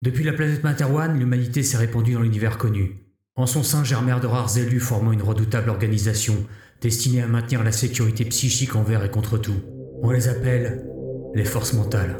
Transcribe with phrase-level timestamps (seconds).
[0.00, 3.04] Depuis la planète Materwan, l'humanité s'est répandue dans l'univers connu.
[3.34, 6.36] En son sein germèrent de rares élus formant une redoutable organisation
[6.80, 9.60] destinée à maintenir la sécurité psychique envers et contre tout.
[10.00, 10.86] On les appelle
[11.34, 12.16] les forces mentales.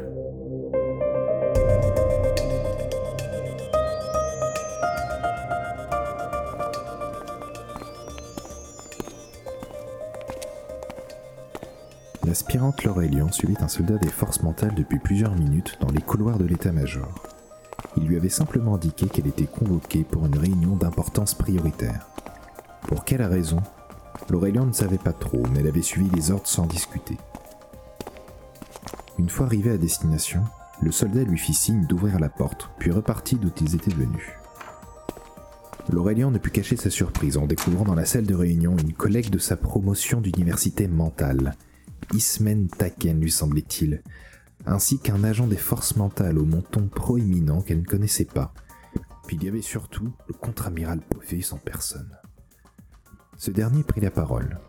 [12.25, 16.45] L'aspirante Laurelian suivait un soldat des forces mentales depuis plusieurs minutes dans les couloirs de
[16.45, 17.38] l'état-major.
[17.97, 22.07] Il lui avait simplement indiqué qu'elle était convoquée pour une réunion d'importance prioritaire.
[22.87, 23.61] Pour quelle raison?
[24.29, 27.17] Laurelian ne savait pas trop, mais elle avait suivi les ordres sans discuter.
[29.17, 30.43] Une fois arrivé à destination,
[30.81, 34.29] le soldat lui fit signe d'ouvrir la porte, puis repartit d'où ils étaient venus.
[35.91, 39.31] Laurelian ne put cacher sa surprise en découvrant dans la salle de réunion une collègue
[39.31, 41.55] de sa promotion d'université mentale,
[42.13, 44.01] Ismen Taken lui semblait-il,
[44.65, 48.53] ainsi qu'un agent des forces mentales au menton proéminent qu'elle ne connaissait pas.
[49.27, 52.17] Puis il y avait surtout le contre-amiral Pophéus en personne.
[53.37, 54.59] Ce dernier prit la parole.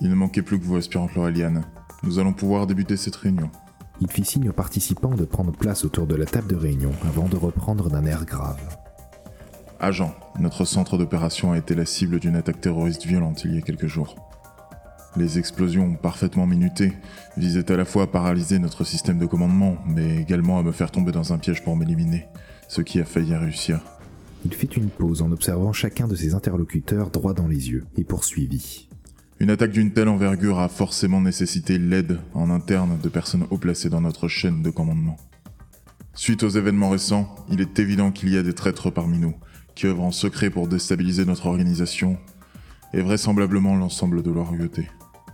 [0.00, 1.64] Il ne manquait plus que vous, aspirante Laureliane.
[2.02, 3.50] Nous allons pouvoir débuter cette réunion.
[4.00, 7.28] Il fit signe aux participants de prendre place autour de la table de réunion avant
[7.28, 8.60] de reprendre d'un air grave.
[9.78, 13.62] Agent, notre centre d'opération a été la cible d'une attaque terroriste violente il y a
[13.62, 14.31] quelques jours.
[15.16, 16.92] Les explosions parfaitement minutées
[17.36, 20.90] visaient à la fois à paralyser notre système de commandement, mais également à me faire
[20.90, 22.26] tomber dans un piège pour m'éliminer,
[22.66, 23.80] ce qui a failli réussir.
[24.44, 28.04] Il fit une pause en observant chacun de ses interlocuteurs droit dans les yeux et
[28.04, 28.88] poursuivit.
[29.38, 33.90] Une attaque d'une telle envergure a forcément nécessité l'aide en interne de personnes haut placées
[33.90, 35.16] dans notre chaîne de commandement.
[36.14, 39.34] Suite aux événements récents, il est évident qu'il y a des traîtres parmi nous,
[39.74, 42.18] qui œuvrent en secret pour déstabiliser notre organisation
[42.94, 44.88] et vraisemblablement l'ensemble de leur royauté.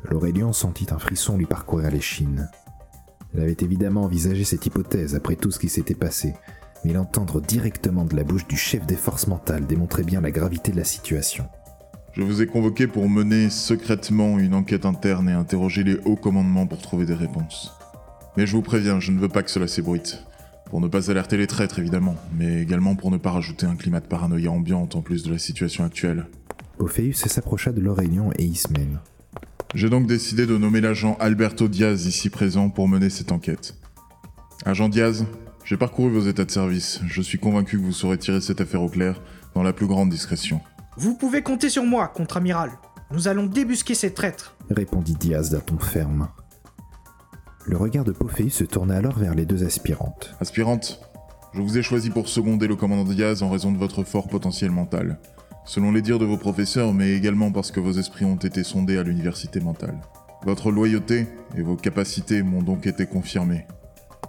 [0.04, 2.50] L'Aurélien sentit un frisson lui parcourir l'échine.
[3.34, 6.34] Elle avait évidemment envisagé cette hypothèse après tout ce qui s'était passé,
[6.84, 10.72] mais l'entendre directement de la bouche du chef des forces mentales démontrait bien la gravité
[10.72, 11.46] de la situation.
[12.12, 16.66] Je vous ai convoqué pour mener secrètement une enquête interne et interroger les hauts commandements
[16.66, 17.72] pour trouver des réponses.
[18.36, 20.24] Mais je vous préviens, je ne veux pas que cela s'ébruite.
[20.66, 24.00] Pour ne pas alerter les traîtres, évidemment, mais également pour ne pas rajouter un climat
[24.00, 26.26] de paranoïa ambiante en plus de la situation actuelle.
[26.78, 29.00] Ophéus s'approcha de l'Aurélien et Ismène.
[29.74, 33.74] J'ai donc décidé de nommer l'agent Alberto Diaz ici présent pour mener cette enquête.
[34.64, 35.26] Agent Diaz,
[35.64, 37.00] j'ai parcouru vos états de service.
[37.06, 39.20] Je suis convaincu que vous saurez tirer cette affaire au clair
[39.54, 40.62] dans la plus grande discrétion.
[40.96, 42.70] Vous pouvez compter sur moi, contre-amiral.
[43.10, 44.56] Nous allons débusquer ces traîtres.
[44.70, 46.28] Répondit Diaz d'un ton ferme.
[47.66, 50.34] Le regard de Pophéus se tourna alors vers les deux aspirantes.
[50.40, 50.98] Aspirante,
[51.52, 54.70] je vous ai choisi pour seconder le commandant Diaz en raison de votre fort potentiel
[54.70, 55.20] mental
[55.68, 58.96] selon les dires de vos professeurs, mais également parce que vos esprits ont été sondés
[58.96, 60.00] à l'université mentale.
[60.44, 63.66] Votre loyauté et vos capacités m'ont donc été confirmées.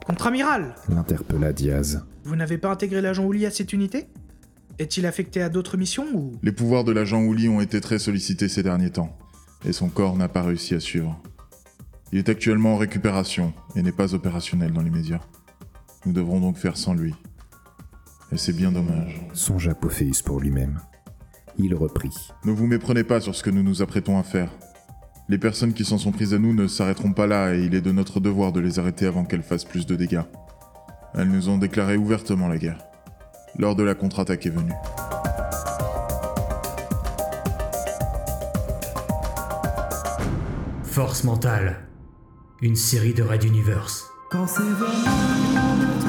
[0.05, 2.03] Contre-amiral L'interpella Diaz.
[2.25, 4.07] Vous n'avez pas intégré l'agent Ouli à cette unité?
[4.79, 6.33] Est-il affecté à d'autres missions ou?
[6.43, 9.17] Les pouvoirs de l'agent Ouli ont été très sollicités ces derniers temps,
[9.65, 11.21] et son corps n'a pas réussi à suivre.
[12.11, 15.21] Il est actuellement en récupération et n'est pas opérationnel dans les médias.
[16.05, 17.13] Nous devrons donc faire sans lui.
[18.31, 19.21] Et c'est bien dommage.
[19.33, 20.79] Songea Pophéus pour lui-même.
[21.61, 22.15] Il reprit.
[22.45, 24.49] Ne vous méprenez pas sur ce que nous nous apprêtons à faire.
[25.27, 27.81] Les personnes qui s'en sont prises à nous ne s'arrêteront pas là et il est
[27.81, 30.23] de notre devoir de les arrêter avant qu'elles fassent plus de dégâts.
[31.13, 32.79] Elles nous ont déclaré ouvertement la guerre.
[33.57, 34.73] L'heure de la contre-attaque est venue.
[40.83, 41.87] Force mentale.
[42.61, 44.05] Une série de Red Universe.
[44.31, 46.08] Quand c'est venu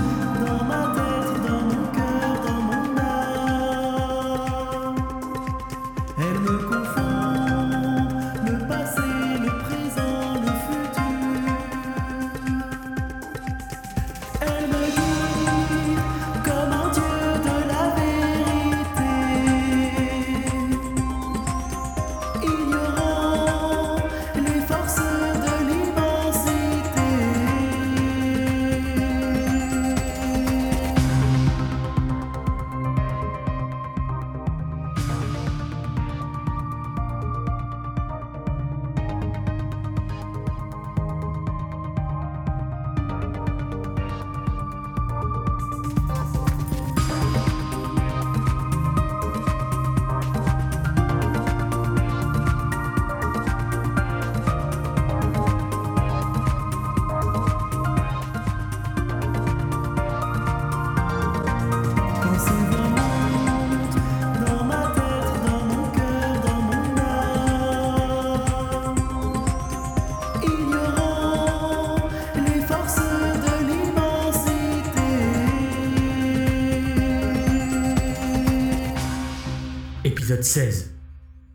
[80.40, 80.90] épisode 16.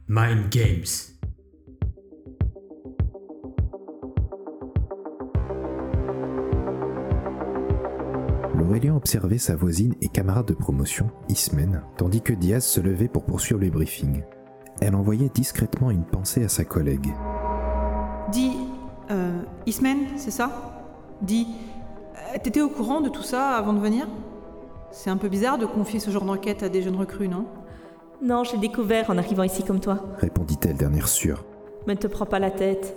[0.07, 0.85] Mind Games.
[8.55, 13.25] L'Aurélien observait sa voisine et camarade de promotion, Ismen, tandis que Diaz se levait pour
[13.25, 14.23] poursuivre le briefing.
[14.81, 17.11] Elle envoyait discrètement une pensée à sa collègue.
[18.31, 18.57] Dis,
[19.09, 20.85] euh, Ismen, c'est ça?
[21.21, 21.47] Dis,
[22.17, 24.07] euh, t'étais au courant de tout ça avant de venir?
[24.91, 27.47] C'est un peu bizarre de confier ce genre d'enquête à des jeunes recrues, non?
[28.21, 30.03] Non, j'ai découvert en arrivant ici comme toi.
[30.19, 31.43] Répondit-elle d'un air sûr.
[31.85, 32.95] Mais ne te prends pas la tête.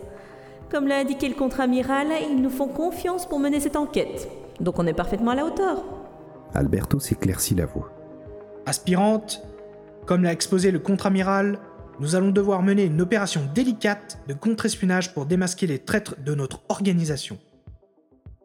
[0.70, 4.28] Comme l'a indiqué le contre-amiral, ils nous font confiance pour mener cette enquête.
[4.60, 5.82] Donc on est parfaitement à la hauteur.
[6.54, 7.90] Alberto s'éclaircit la voix.
[8.66, 9.42] Aspirante,
[10.06, 11.58] comme l'a exposé le contre-amiral,
[12.00, 16.60] nous allons devoir mener une opération délicate de contre-espionnage pour démasquer les traîtres de notre
[16.68, 17.38] organisation.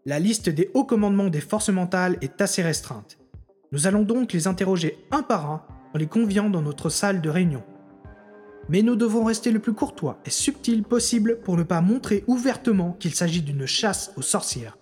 [0.06, 3.18] La liste des hauts commandements des forces mentales est assez restreinte.
[3.72, 5.62] Nous allons donc les interroger un par un
[5.94, 7.64] en les conviant dans notre salle de réunion.
[8.70, 12.96] Mais nous devons rester le plus courtois et subtil possible pour ne pas montrer ouvertement
[13.00, 14.78] qu'il s'agit d'une chasse aux sorcières.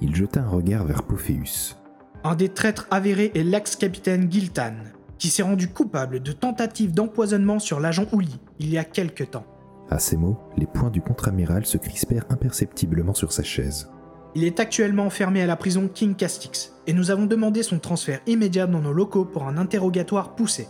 [0.00, 1.78] Il jeta un regard vers Pophéus.
[2.24, 4.74] Un des traîtres avérés est l'ex-capitaine Giltan,
[5.18, 9.46] qui s'est rendu coupable de tentative d'empoisonnement sur l'agent Ouli il y a quelque temps.
[9.90, 13.90] À ces mots, les poings du contre-amiral se crispèrent imperceptiblement sur sa chaise.
[14.34, 18.20] Il est actuellement enfermé à la prison King Castix, et nous avons demandé son transfert
[18.26, 20.68] immédiat dans nos locaux pour un interrogatoire poussé.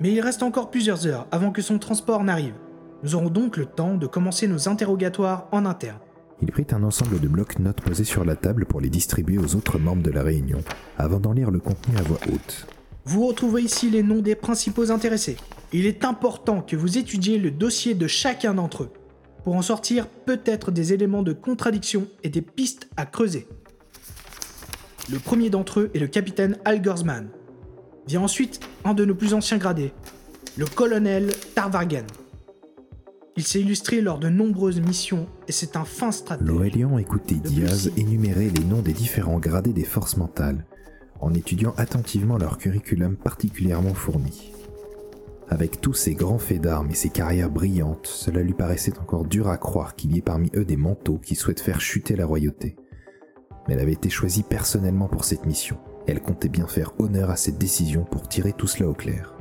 [0.00, 2.54] Mais il reste encore plusieurs heures avant que son transport n'arrive.
[3.04, 5.98] Nous aurons donc le temps de commencer nos interrogatoires en interne.
[6.42, 9.78] Il prit un ensemble de blocs-notes posés sur la table pour les distribuer aux autres
[9.78, 10.58] membres de la réunion,
[10.98, 12.66] avant d'en lire le contenu à voix haute.
[13.04, 15.36] Vous retrouvez ici les noms des principaux intéressés.
[15.72, 18.90] Il est important que vous étudiez le dossier de chacun d'entre eux,
[19.44, 23.46] pour en sortir peut-être des éléments de contradiction et des pistes à creuser.
[25.12, 27.28] Le premier d'entre eux est le capitaine Algersman.
[28.06, 29.92] Vient ensuite un de nos plus anciens gradés,
[30.56, 32.06] le colonel Tarvargen.
[33.36, 36.46] Il s'est illustré lors de nombreuses missions et c'est un fin stratège.
[36.46, 40.64] L'Aurélien écoutait Diaz énumérer les noms des différents gradés des forces mentales,
[41.20, 44.52] en étudiant attentivement leur curriculum particulièrement fourni.
[45.54, 49.48] Avec tous ces grands faits d'armes et ces carrières brillantes, cela lui paraissait encore dur
[49.48, 52.74] à croire qu'il y ait parmi eux des manteaux qui souhaitent faire chuter la royauté.
[53.68, 55.78] Mais elle avait été choisie personnellement pour cette mission.
[56.08, 59.32] Elle comptait bien faire honneur à cette décision pour tirer tout cela au clair.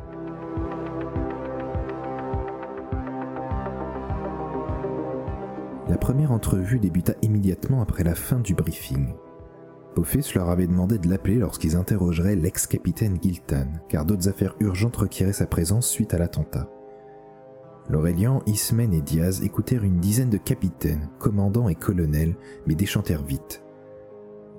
[5.89, 9.15] La première entrevue débuta immédiatement après la fin du briefing.
[9.93, 15.33] Pophéus leur avait demandé de l'appeler lorsqu'ils interrogeraient l'ex-capitaine Giltan, car d'autres affaires urgentes requéraient
[15.33, 16.69] sa présence suite à l'attentat.
[17.89, 22.35] L'Aurélien, Ismen et Diaz écoutèrent une dizaine de capitaines, commandants et colonels,
[22.65, 23.63] mais déchantèrent vite.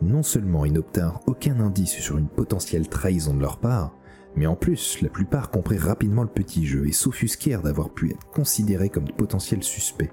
[0.02, 3.96] Non seulement ils n'obtinrent aucun indice sur une potentielle trahison de leur part,
[4.36, 8.26] mais en plus, la plupart comprirent rapidement le petit jeu et s'offusquèrent d'avoir pu être
[8.32, 10.10] considérés comme de potentiels suspects.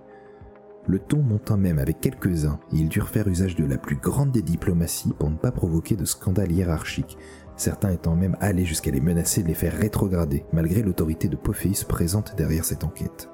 [0.87, 4.31] Le ton monta même avec quelques-uns et ils durent faire usage de la plus grande
[4.31, 7.17] des diplomaties pour ne pas provoquer de scandale hiérarchique,
[7.55, 11.83] certains étant même allés jusqu'à les menacer de les faire rétrograder, malgré l'autorité de Pophéus
[11.83, 13.29] présente derrière cette enquête.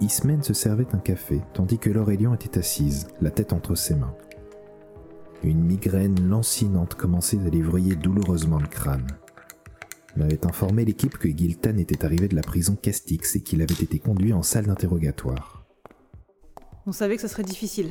[0.00, 4.14] Ismen se servait un café, tandis que l'Aurélien était assise, la tête entre ses mains.
[5.42, 9.06] Une migraine lancinante commençait à lui vriller douloureusement le crâne.
[10.16, 13.74] On avait informé l'équipe que Giltan était arrivé de la prison Castix et qu'il avait
[13.74, 15.64] été conduit en salle d'interrogatoire.
[16.86, 17.90] On savait que ce serait difficile.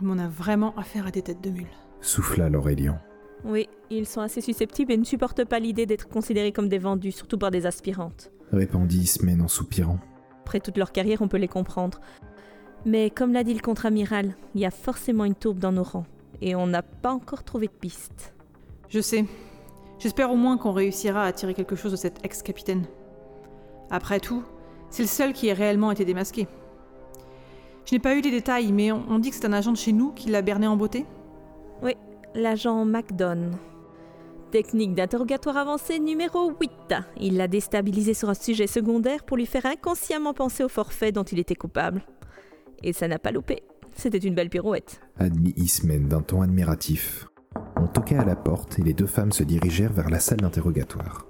[0.00, 1.68] Mais on a vraiment affaire à des têtes de mule.
[2.00, 3.00] Souffla l'Aurélien.
[3.44, 7.12] Oui, ils sont assez susceptibles et ne supportent pas l'idée d'être considérés comme des vendus,
[7.12, 8.32] surtout par des aspirantes.
[8.52, 10.00] Répondit Ismen en soupirant.
[10.40, 12.00] Après toute leur carrière, on peut les comprendre.
[12.84, 16.06] Mais comme l'a dit le contre-amiral, il y a forcément une tourbe dans nos rangs.
[16.40, 18.34] Et on n'a pas encore trouvé de piste.
[18.88, 19.24] Je sais.
[19.98, 22.84] J'espère au moins qu'on réussira à tirer quelque chose de cet ex-capitaine.
[23.90, 24.42] Après tout,
[24.90, 26.46] c'est le seul qui ait réellement été démasqué.
[27.84, 29.92] Je n'ai pas eu les détails, mais on, dit que c'est un agent de chez
[29.92, 31.04] nous qui l'a berné en beauté
[31.82, 31.96] Oui,
[32.34, 33.56] l'agent McDonne.
[34.50, 36.70] Technique d'interrogatoire avancée numéro 8.
[37.20, 41.24] Il l'a déstabilisé sur un sujet secondaire pour lui faire inconsciemment penser au forfait dont
[41.24, 42.02] il était coupable.
[42.82, 43.62] Et ça n'a pas loupé.
[43.96, 45.00] C'était une belle pirouette.
[45.18, 47.28] Admit Ismen d'un ton admiratif.
[47.76, 51.26] On toqua à la porte et les deux femmes se dirigèrent vers la salle d'interrogatoire.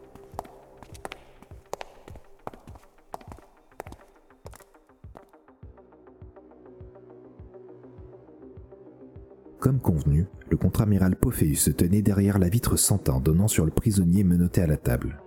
[9.58, 13.70] Comme convenu, le contre-amiral Pophéus se tenait derrière la vitre sans teint donnant sur le
[13.70, 15.22] prisonnier menotté à la table.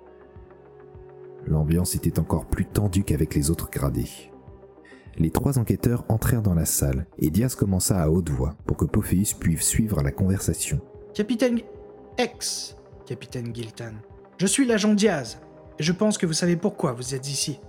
[1.47, 4.29] L'ambiance était encore plus tendue qu'avec les autres gradés.
[5.19, 8.85] Les trois enquêteurs entrèrent dans la salle et Diaz commença à haute voix pour que
[8.85, 10.79] Pophéus puisse suivre la conversation.
[11.15, 11.59] Capitaine
[12.19, 13.93] ex Capitaine Giltan.
[14.37, 15.39] Je suis l'agent Diaz,
[15.79, 17.59] et je pense que vous savez pourquoi vous êtes ici.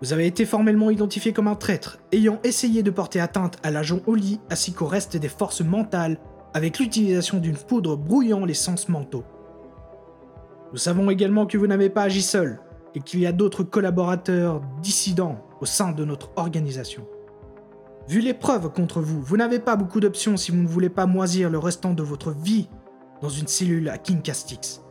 [0.00, 4.00] Vous avez été formellement identifié comme un traître, ayant essayé de porter atteinte à l'agent
[4.06, 6.18] Oli ainsi qu'au reste des forces mentales
[6.52, 9.24] avec l'utilisation d'une poudre brouillant les sens mentaux.
[10.70, 12.60] Nous savons également que vous n'avez pas agi seul
[12.94, 17.06] et qu'il y a d'autres collaborateurs dissidents au sein de notre organisation.
[18.08, 21.06] Vu les preuves contre vous, vous n'avez pas beaucoup d'options si vous ne voulez pas
[21.06, 22.68] moisir le restant de votre vie
[23.22, 24.82] dans une cellule à King Castix.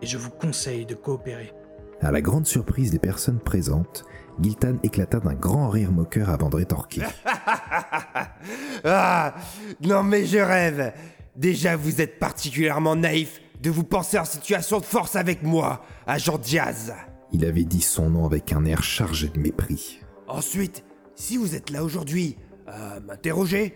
[0.00, 1.52] Et je vous conseille de coopérer.
[2.00, 4.04] À la grande surprise des personnes présentes,
[4.40, 7.02] Giltan éclata d'un grand rire moqueur avant de rétorquer.
[8.84, 9.34] ah
[9.82, 10.94] Non mais je rêve
[11.36, 16.38] Déjà vous êtes particulièrement naïf de vous penser en situation de force avec moi, agent
[16.38, 16.94] Diaz.
[17.32, 20.00] Il avait dit son nom avec un air chargé de mépris.
[20.26, 20.84] Ensuite,
[21.14, 23.74] si vous êtes là aujourd'hui à m'interroger,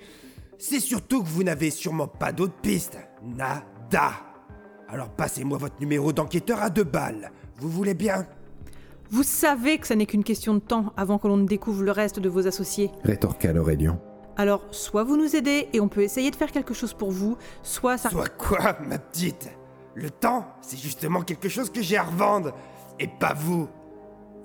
[0.58, 2.99] c'est surtout que vous n'avez sûrement pas d'autres pistes.
[3.23, 4.12] Nada.
[4.88, 7.32] Alors passez-moi votre numéro d'enquêteur à deux balles.
[7.58, 8.26] Vous voulez bien?
[9.11, 11.92] Vous savez que ça n'est qu'une question de temps avant que l'on ne découvre le
[11.92, 12.90] reste de vos associés.
[13.04, 14.00] Rétorqua l'Aurélien.
[14.37, 17.37] Alors, soit vous nous aidez et on peut essayer de faire quelque chose pour vous,
[17.62, 18.11] soit ça...
[18.11, 19.49] Soit quoi, ma petite?
[19.94, 22.52] Le temps, c'est justement quelque chose que j'ai à revendre.
[22.99, 23.69] Et pas vous.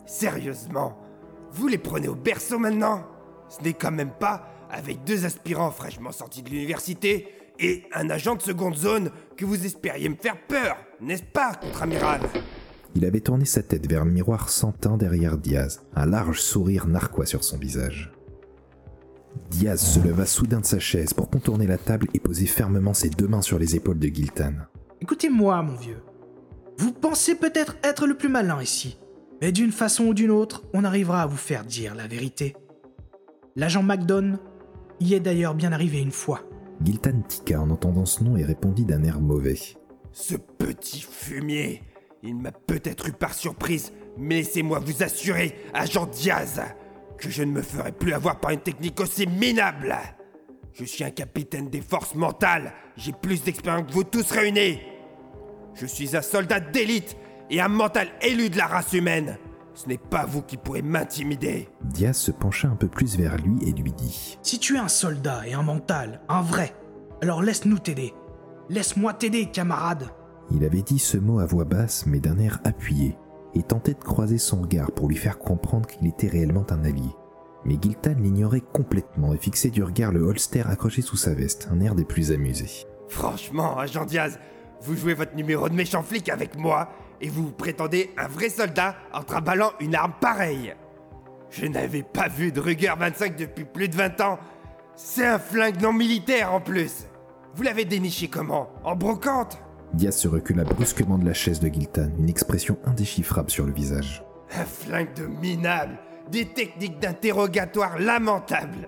[0.06, 0.98] Sérieusement,
[1.52, 3.06] vous les prenez au berceau maintenant
[3.48, 7.28] Ce n'est quand même pas avec deux aspirants fraîchement sortis de l'université
[7.60, 12.22] et un agent de seconde zone que vous espériez me faire peur, n'est-ce pas, contre-amiral?
[12.96, 16.88] Il avait tourné sa tête vers le miroir sans teint derrière Diaz, un large sourire
[16.88, 18.12] narquois sur son visage.
[19.52, 23.10] Diaz se leva soudain de sa chaise pour contourner la table et poser fermement ses
[23.10, 24.54] deux mains sur les épaules de Giltan.
[25.02, 26.02] Écoutez-moi, mon vieux.
[26.80, 28.98] Vous pensez peut-être être le plus malin ici,
[29.42, 32.56] mais d'une façon ou d'une autre, on arrivera à vous faire dire la vérité.
[33.58, 34.40] L'agent McDonald
[35.02, 36.40] y est d'ailleurs bien arrivé une fois.
[36.82, 39.60] Giltan tiqua en entendant ce nom et répondit d'un air mauvais.
[40.14, 41.84] Ce petit fumier
[42.24, 46.62] Il m'a peut-être eu par surprise, mais laissez-moi vous assurer, agent Diaz,
[47.18, 49.98] que je ne me ferai plus avoir par une technique aussi minable
[50.72, 54.80] Je suis un capitaine des forces mentales, j'ai plus d'expérience que vous tous réunis
[55.80, 57.16] Je suis un soldat d'élite
[57.50, 59.38] et un mental élu de la race humaine
[59.76, 63.58] Ce n'est pas vous qui pourrez m'intimider Diaz se pencha un peu plus vers lui
[63.66, 66.76] et lui dit Si tu es un soldat et un mental, un vrai,
[67.22, 68.14] alors laisse-nous t'aider.
[68.68, 70.10] Laisse-moi t'aider, camarade.
[70.52, 73.18] Il avait dit ce mot à voix basse mais d'un air appuyé,
[73.56, 77.16] et tentait de croiser son regard pour lui faire comprendre qu'il était réellement un allié.
[77.64, 81.80] Mais Giltan l'ignorait complètement et fixait du regard le holster accroché sous sa veste, un
[81.80, 82.86] air des plus amusés.
[83.08, 84.40] Franchement, agent Diaz,
[84.82, 86.90] vous jouez votre numéro de méchant flic avec moi
[87.22, 90.74] et vous vous prétendez un vrai soldat en trimballant une arme pareille.
[91.50, 94.40] Je n'avais pas vu de Ruger 25 depuis plus de 20 ans.
[94.96, 97.08] C'est un flingue non militaire en plus.
[97.56, 98.70] Vous l'avez déniché comment?
[98.84, 99.58] En brocante?
[99.94, 104.24] Diaz se recula brusquement de la chaise de Giltan, une expression indéchiffrable sur le visage.
[104.56, 105.98] Un flingue de minable,
[106.32, 108.88] des techniques d'interrogatoire lamentables.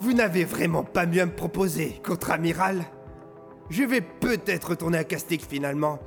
[0.00, 2.84] Vous n'avez vraiment pas mieux à me proposer, contre-amiral
[3.70, 5.98] Je vais peut-être retourner à Castix finalement.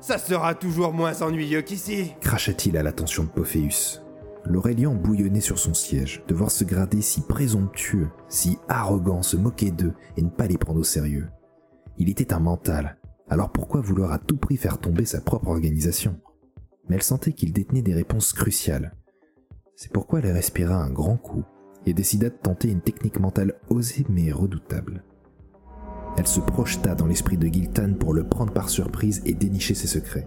[0.00, 2.14] Ça sera toujours moins ennuyeux qu'ici.
[2.20, 4.02] Cracha-t-il à l'attention de Pophéus.
[4.44, 9.70] L'Aurélien bouillonnait sur son siège, de voir se grader si présomptueux, si arrogant, se moquer
[9.70, 11.28] d'eux et ne pas les prendre au sérieux.
[11.98, 12.96] Il était un mental,
[13.28, 16.18] alors pourquoi vouloir à tout prix faire tomber sa propre organisation?
[16.88, 18.94] Mais elle sentait qu'il détenait des réponses cruciales.
[19.76, 21.44] C'est pourquoi elle respira un grand coup
[21.84, 25.04] et décida de tenter une technique mentale osée mais redoutable.
[26.16, 29.86] Elle se projeta dans l'esprit de Giltan pour le prendre par surprise et dénicher ses
[29.86, 30.26] secrets.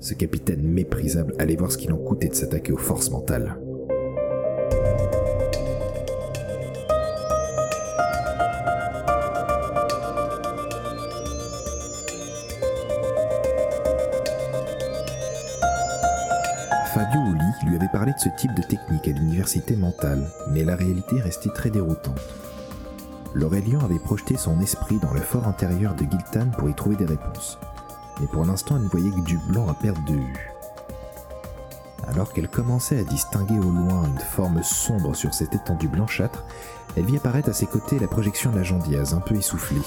[0.00, 3.58] Ce capitaine méprisable allait voir ce qu'il en coûtait de s'attaquer aux forces mentales.
[16.94, 20.74] Fabio Uli lui avait parlé de ce type de technique à l'université mentale, mais la
[20.76, 22.20] réalité restait très déroutante.
[23.32, 27.04] L'Aurélien avait projeté son esprit dans le fort intérieur de Giltan pour y trouver des
[27.04, 27.58] réponses,
[28.20, 30.50] mais pour l'instant elle ne voyait que du blanc à perdre de vue.
[32.08, 36.44] Alors qu'elle commençait à distinguer au loin une forme sombre sur cette étendue blanchâtre,
[36.96, 39.82] elle vit apparaître à ses côtés la projection de l'agent Diaz, un peu essoufflée.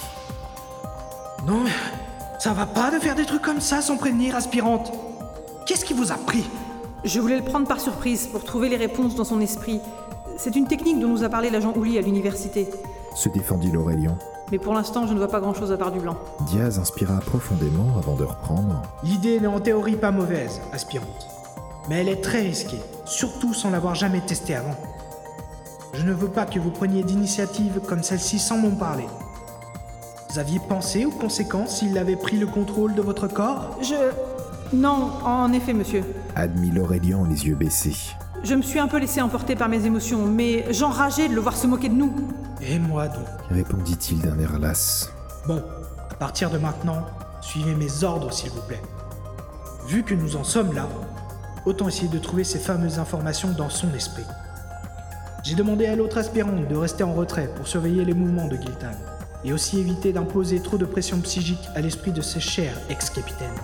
[1.45, 1.71] Non, mais
[2.39, 4.93] ça va pas de faire des trucs comme ça sans prévenir, aspirante.
[5.65, 6.49] Qu'est-ce qui vous a pris?
[7.03, 9.81] Je voulais le prendre par surprise pour trouver les réponses dans son esprit.
[10.37, 12.69] C'est une technique dont nous a parlé l'agent Ouli à l'université.
[13.15, 14.17] Se défendit l'Aurélien.
[14.51, 16.17] Mais pour l'instant, je ne vois pas grand-chose à part du blanc.
[16.47, 18.81] Diaz inspira profondément avant de reprendre.
[19.03, 21.27] L'idée n'est en théorie pas mauvaise, aspirante.
[21.89, 24.75] Mais elle est très risquée, surtout sans l'avoir jamais testée avant.
[25.93, 29.05] Je ne veux pas que vous preniez d'initiative comme celle-ci sans m'en parler.
[30.29, 33.77] Vous aviez pensé aux conséquences s'il avait pris le contrôle de votre corps?
[33.81, 33.95] Je.
[34.75, 36.03] Non, en effet, monsieur.
[36.35, 38.15] Admit l'Aurélien les yeux baissés.
[38.43, 41.55] Je me suis un peu laissé emporter par mes émotions, mais j'enrageais de le voir
[41.55, 42.13] se moquer de nous.
[42.61, 43.25] Et moi donc?
[43.49, 45.09] Répondit-il d'un air las.
[45.47, 45.63] Bon,
[46.09, 47.05] à partir de maintenant,
[47.39, 48.81] suivez mes ordres s'il vous plaît.
[49.87, 50.89] Vu que nous en sommes là,
[51.65, 54.25] autant essayer de trouver ces fameuses informations dans son esprit.
[55.43, 58.91] J'ai demandé à l'autre aspirante de rester en retrait pour surveiller les mouvements de Giltan,
[59.45, 63.55] et aussi éviter d'imposer trop de pression psychique à l'esprit de ce cher ex-capitaine.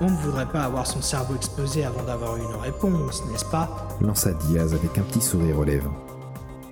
[0.00, 3.88] On ne voudrait pas avoir son cerveau explosé avant d'avoir une réponse, n'est-ce pas?
[4.00, 5.92] Lança Diaz avec un petit sourire aux lèvres.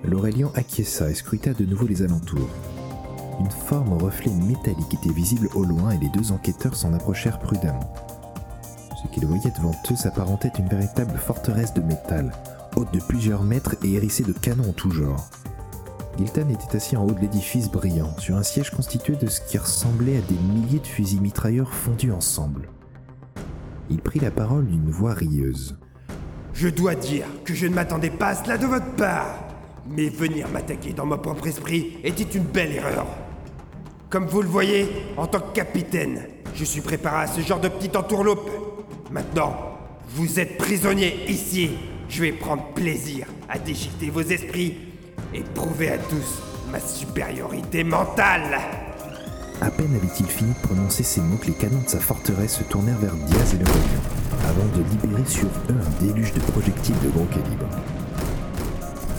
[0.04, 2.49] L'Aurélien acquiesça et scruta de nouveau les alentours.
[3.40, 7.40] Une forme au reflet métallique était visible au loin et les deux enquêteurs s'en approchèrent
[7.40, 7.92] prudemment.
[9.02, 12.33] Ce qu'ils voyaient devant eux s'apparentait à une véritable forteresse de métal,
[12.76, 15.28] haute de plusieurs mètres et hérissée de canons en tout genre.
[16.16, 19.59] Giltan était assis en haut de l'édifice brillant, sur un siège constitué de ce qui
[19.59, 22.68] ressemblait à des milliers de fusils mitrailleurs fondus ensemble.
[23.88, 25.76] Il prit la parole d'une voix rieuse.
[26.55, 29.38] Je dois dire que je ne m'attendais pas à cela de votre part.
[29.88, 33.07] Mais venir m'attaquer dans mon propre esprit était une belle erreur.
[34.11, 36.23] Comme vous le voyez, en tant que capitaine,
[36.55, 38.50] je suis préparé à ce genre de petite entourloupe.
[39.11, 39.55] Maintenant,
[40.09, 41.71] vous êtes prisonnier ici.
[42.09, 44.76] Je vais prendre plaisir à déchiqueter vos esprits
[45.35, 48.59] et prouver à tous ma supériorité mentale.
[49.62, 52.62] À peine avait-il fini de prononcer ces mots que les canons de sa forteresse se
[52.64, 54.00] tournèrent vers Diaz et l'Aurélien,
[54.44, 57.66] avant de libérer sur eux un déluge de projectiles de gros calibre.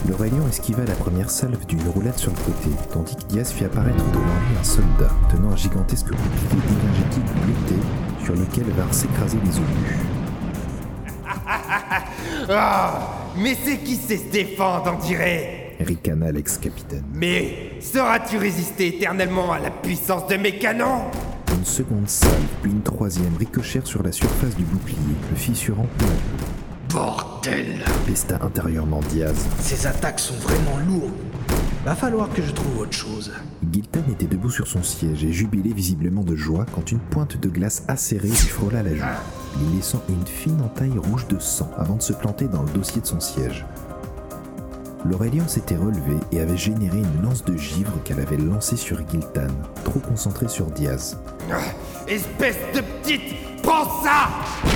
[0.08, 4.04] L'Aurélien esquiva la première salve d'une roulade sur le côté, tandis que Diaz fit apparaître
[4.12, 7.82] devant lui un soldat tenant un gigantesque bouclier énergétique bleuté
[8.24, 9.96] sur lequel vinrent s'écraser les obus.
[12.50, 17.04] Ah, mais c'est qui sait se défendre, on dirait Ricana l'ex-capitaine.
[17.14, 21.02] Mais sauras-tu résister éternellement à la puissance de mes canons?
[21.56, 24.96] Une seconde salve, puis une troisième ricochèrent sur la surface du bouclier,
[25.30, 26.94] le fissurant peu à peu.
[26.94, 29.46] Bordel Pesta intérieurement Diaz.
[29.60, 31.12] Ces attaques sont vraiment lourdes.
[31.84, 33.32] Va falloir que je trouve autre chose.
[33.72, 37.48] Giltan était debout sur son siège et jubilait visiblement de joie quand une pointe de
[37.48, 39.04] glace acérée lui frôla la joue,
[39.58, 43.00] lui laissant une fine entaille rouge de sang avant de se planter dans le dossier
[43.00, 43.64] de son siège.
[45.04, 49.46] L'Aurélien s'était relevé et avait généré une lance de givre qu'elle avait lancée sur Giltan,
[49.84, 51.18] trop concentrée sur Diaz.
[51.50, 51.60] Ah,
[52.08, 54.28] Espèce de petite Prends ça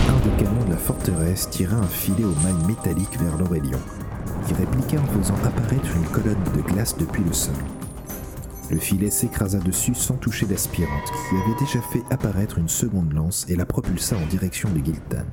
[0.08, 3.78] Un des canons de la forteresse tira un filet aux mailles métalliques vers l'Aurélien,
[4.46, 7.54] qui répliqua en faisant apparaître une colonne de glace depuis le sol.
[8.70, 13.44] Le filet s'écrasa dessus sans toucher l'aspirante, qui avait déjà fait apparaître une seconde lance
[13.48, 15.26] et la propulsa en direction de Giltan.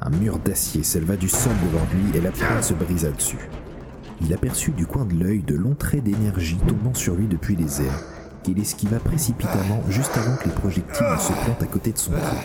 [0.00, 3.48] Un mur d'acier s'éleva du sol devant lui et l'aspirante se brisa dessus.
[4.20, 7.82] Il aperçut du coin de l'œil de longs traits d'énergie tombant sur lui depuis les
[7.82, 8.02] airs,
[8.42, 12.12] qu'il esquiva précipitamment juste avant que les projectiles ne se plantent à côté de son
[12.12, 12.36] trou.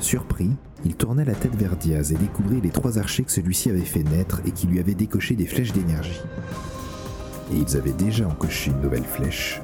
[0.00, 0.50] Surpris,
[0.84, 4.02] il tourna la tête vers Diaz et découvrit les trois archers que celui-ci avait fait
[4.02, 6.20] naître et qui lui avaient décoché des flèches d'énergie.
[7.52, 9.60] Et ils avaient déjà encoché une nouvelle flèche.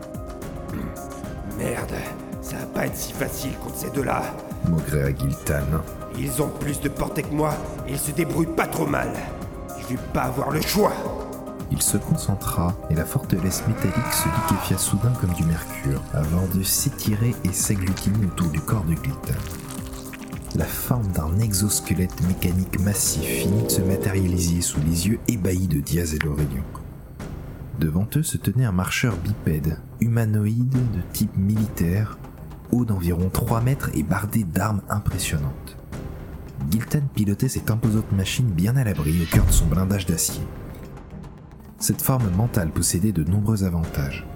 [1.58, 1.92] Merde,
[2.40, 4.22] ça va pas être si facile contre ces deux-là.
[4.68, 5.82] Maugréa Giltan.
[6.18, 7.54] Ils ont plus de portée que moi
[7.86, 9.10] et ils se débrouillent pas trop mal.
[10.12, 10.92] Pas avoir le choix.
[11.70, 16.62] Il se concentra et la forteresse métallique se liquéfia soudain comme du mercure avant de
[16.62, 19.38] s'étirer et s'agglutiner autour du corps de Giltan.
[20.54, 26.14] La forme d'un exosquelette mécanique massif finit se matérialiser sous les yeux ébahis de Diaz
[26.14, 26.64] et l'Aurélien.
[27.78, 32.18] Devant eux se tenait un marcheur bipède, humanoïde de type militaire,
[32.70, 35.76] haut d'environ 3 mètres et bardé d'armes impressionnantes.
[36.70, 40.42] Giltan pilotait cette imposante machine bien à l'abri au cœur de son blindage d'acier.
[41.78, 44.26] Cette forme mentale possédait de nombreux avantages.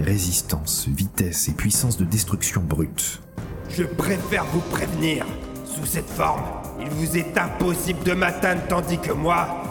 [0.00, 3.22] Résistance, vitesse et puissance de destruction brute.
[3.70, 5.26] Je préfère vous prévenir.
[5.64, 6.42] Sous cette forme,
[6.80, 9.62] il vous est impossible de m'atteindre tandis que moi,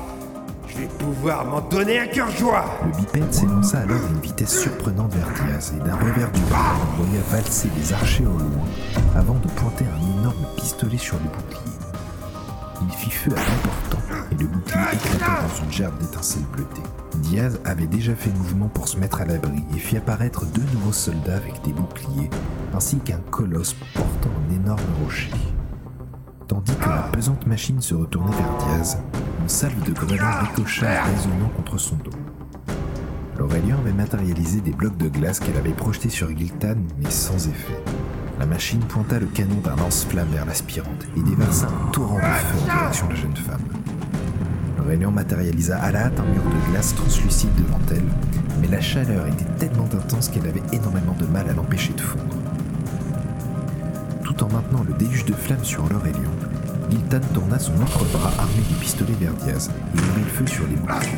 [0.67, 2.65] je vais pouvoir m'en donner un cœur joie.
[2.85, 6.75] Le bipède s'élança alors à une vitesse surprenante vers Diaz et d'un revers du bras
[6.93, 8.65] on voyait valser les archers au loin
[9.15, 11.78] avant de pointer un énorme pistolet sur le bouclier.
[12.91, 13.97] Fit feu à l'important
[14.31, 16.81] et le bouclier éclata dans une gerbe d'étincelles bleutées.
[17.17, 20.91] Diaz avait déjà fait mouvement pour se mettre à l'abri et fit apparaître deux nouveaux
[20.91, 22.29] soldats avec des boucliers
[22.73, 25.31] ainsi qu'un colosse portant un énorme rocher.
[26.47, 28.97] Tandis que la pesante machine se retournait vers Diaz,
[29.41, 32.11] une salve de grenades ricocha résonnant contre son dos.
[33.37, 37.81] L'Aurélien avait matérialisé des blocs de glace qu'elle avait projetés sur Giltan, mais sans effet.
[38.39, 42.57] La machine pointa le canon d'un lance-flamme vers l'aspirante et déversa un torrent de feu
[42.61, 43.61] en direction de la jeune femme.
[44.77, 48.05] L'Aurélien matérialisa à la hâte un mur de glace translucide devant elle,
[48.61, 52.37] mais la chaleur était tellement intense qu'elle avait énormément de mal à l'empêcher de fondre.
[54.23, 56.31] Tout en maintenant le déluge de flammes sur l'Aurélien,
[56.89, 60.65] Giltan tourna son autre bras armé du pistolet vers Diaz et ouvrit le feu sur
[60.65, 61.13] les bouches.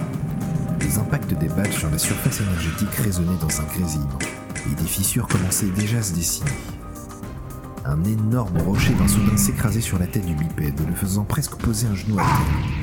[0.81, 4.19] Les impacts des balles sur la surface énergétique résonnaient dans un grésillement,
[4.55, 6.49] et des fissures commençaient déjà à se dessiner.
[7.83, 11.87] Un énorme rocher d'un soudain s'écrasait sur la tête du bipède, le faisant presque poser
[11.87, 12.81] un genou à terre.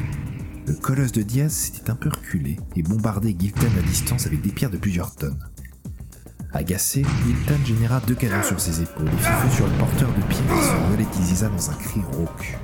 [0.67, 4.51] Le colosse de Diaz s'était un peu reculé et bombardait Giltan à distance avec des
[4.51, 5.39] pierres de plusieurs tonnes.
[6.53, 10.23] Agacé, Giltan généra deux canons sur ses épaules et fit feu sur le porteur de
[10.23, 12.59] pierre qui se relativisa dans un cri rauque.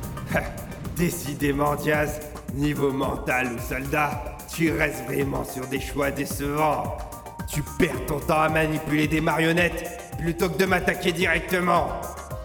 [0.97, 2.21] Décidément, Diaz,
[2.55, 6.97] niveau mental ou soldat, tu restes vraiment sur des choix décevants.
[7.49, 12.01] Tu perds ton temps à manipuler des marionnettes plutôt que de m'attaquer directement.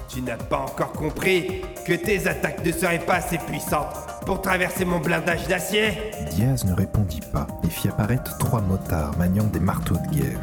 [0.09, 3.95] Tu n'as pas encore compris que tes attaques ne seraient pas assez puissantes
[4.25, 5.91] pour traverser mon blindage d'acier
[6.31, 10.39] Diaz ne répondit pas et fit apparaître trois motards maniant des marteaux de guerre.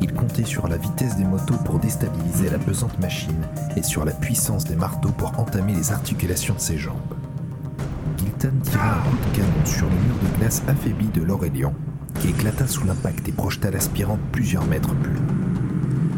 [0.00, 4.12] Il comptait sur la vitesse des motos pour déstabiliser la pesante machine et sur la
[4.12, 6.96] puissance des marteaux pour entamer les articulations de ses jambes.
[8.16, 11.74] Giltan tira un coup de canon sur le mur de glace affaibli de l'Aurélien,
[12.18, 15.39] qui éclata sous l'impact et projeta l'aspirante plusieurs mètres plus haut.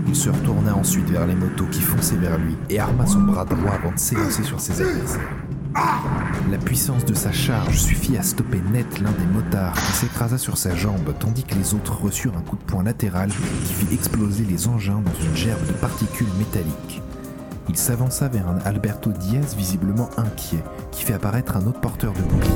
[0.06, 3.44] Il se retourna ensuite vers les motos qui fonçaient vers lui et arma son bras
[3.44, 5.20] droit avant de s'élancer sur ses adversaires.
[6.50, 10.58] La puissance de sa charge suffit à stopper net l'un des motards qui s'écrasa sur
[10.58, 14.44] sa jambe tandis que les autres reçurent un coup de poing latéral qui fit exploser
[14.44, 17.00] les engins dans une gerbe de particules métalliques.
[17.68, 22.20] Il s'avança vers un Alberto Diaz visiblement inquiet qui fit apparaître un autre porteur de
[22.20, 22.52] bouclier.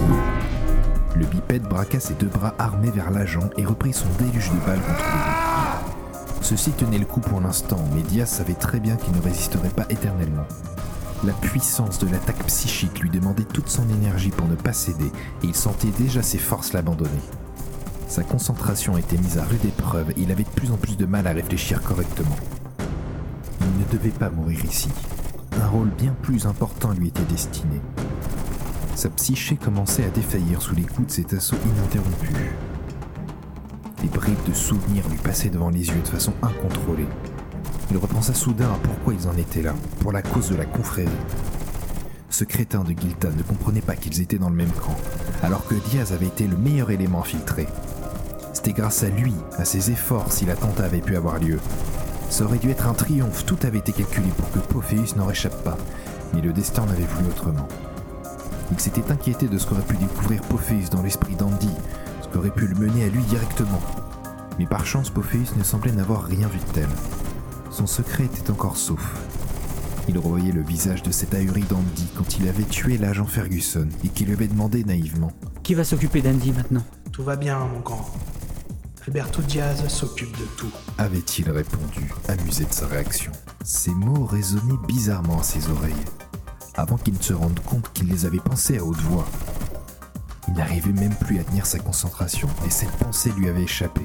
[1.14, 4.80] Le bipède braqua ses deux bras armés vers l'agent et reprit son déluge de balles
[4.80, 5.65] contre lui.
[6.46, 9.84] Ceci tenait le coup pour l'instant, mais Diaz savait très bien qu'il ne résisterait pas
[9.90, 10.46] éternellement.
[11.24, 15.10] La puissance de l'attaque psychique lui demandait toute son énergie pour ne pas céder,
[15.42, 17.10] et il sentait déjà ses forces l'abandonner.
[18.06, 21.04] Sa concentration était mise à rude épreuve et il avait de plus en plus de
[21.04, 22.36] mal à réfléchir correctement.
[23.62, 24.90] Il ne devait pas mourir ici.
[25.60, 27.80] Un rôle bien plus important lui était destiné.
[28.94, 32.36] Sa psyché commençait à défaillir sous les coups de cet assaut ininterrompu.
[34.02, 37.08] Des bribes de souvenirs lui passaient devant les yeux de façon incontrôlée.
[37.90, 41.08] Il repensa soudain à pourquoi ils en étaient là, pour la cause de la confrérie.
[42.28, 44.96] Ce crétin de Giltan ne comprenait pas qu'ils étaient dans le même camp,
[45.42, 47.66] alors que Diaz avait été le meilleur élément infiltré.
[48.52, 51.58] C'était grâce à lui, à ses efforts, si l'attentat avait pu avoir lieu.
[52.28, 55.62] Ça aurait dû être un triomphe, tout avait été calculé pour que Pophéus n'en réchappe
[55.62, 55.78] pas,
[56.34, 57.68] mais le destin en avait voulu autrement.
[58.72, 61.70] Il s'était inquiété de ce qu'aurait pu découvrir Pophéus dans l'esprit d'Andy,
[62.36, 63.80] aurait pu le mener à lui directement.
[64.58, 66.88] Mais par chance, Pophéus ne semblait n'avoir rien vu de tel.
[67.70, 69.02] Son secret était encore sauf.
[70.08, 74.08] Il revoyait le visage de cet ahuri d'Andy quand il avait tué l'agent Ferguson et
[74.08, 76.84] qu'il lui avait demandé naïvement Qui va s'occuper d'Andy maintenant?
[77.12, 78.08] Tout va bien, mon grand.
[79.06, 80.70] Alberto Diaz s'occupe de tout.
[80.98, 83.30] avait-il répondu, amusé de sa réaction.
[83.64, 85.94] Ces mots résonnaient bizarrement à ses oreilles,
[86.74, 89.26] avant qu'il ne se rende compte qu'il les avait pensés à haute voix.
[90.48, 94.02] Il n'arrivait même plus à tenir sa concentration, et cette pensée lui avait échappé.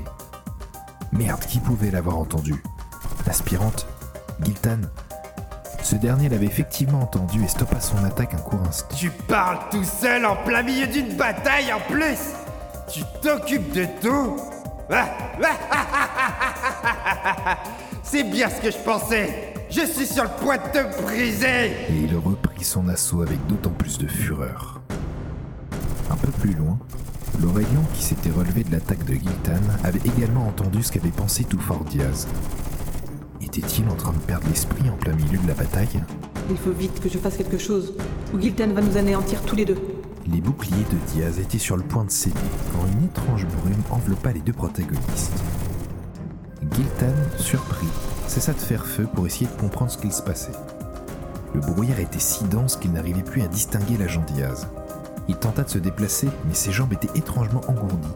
[1.12, 2.56] Merde, qui pouvait l'avoir entendu?
[3.28, 3.86] L'aspirante?
[4.44, 4.80] Giltan?
[5.84, 8.96] Ce dernier l'avait effectivement entendu et stoppa son attaque un court instant.
[8.96, 12.20] Tu parles tout seul en plein milieu d'une bataille en plus!
[12.92, 14.38] Tu t'occupes de tout!
[18.04, 19.54] C'est bien ce que je pensais!
[19.70, 21.72] Je suis sur le point de te briser!
[21.90, 24.81] Et il reprit son assaut avec d'autant plus de fureur.
[26.12, 26.78] Un peu plus loin,
[27.42, 31.58] l'Aurélien, qui s'était relevé de l'attaque de Giltan, avait également entendu ce qu'avait pensé tout
[31.58, 32.28] fort Diaz.
[33.42, 36.04] Était-il en train de perdre l'esprit en plein milieu de la bataille?
[36.50, 37.94] Il faut vite que je fasse quelque chose,
[38.34, 39.78] ou Giltan va nous anéantir tous les deux.
[40.28, 42.36] Les boucliers de Diaz étaient sur le point de céder
[42.74, 45.42] quand une étrange brume enveloppa les deux protagonistes.
[46.76, 47.88] Giltan, surpris,
[48.28, 50.52] cessa de faire feu pour essayer de comprendre ce qu'il se passait.
[51.54, 54.68] Le brouillard était si dense qu'il n'arrivait plus à distinguer l'agent Diaz.
[55.28, 58.16] Il tenta de se déplacer, mais ses jambes étaient étrangement engourdies.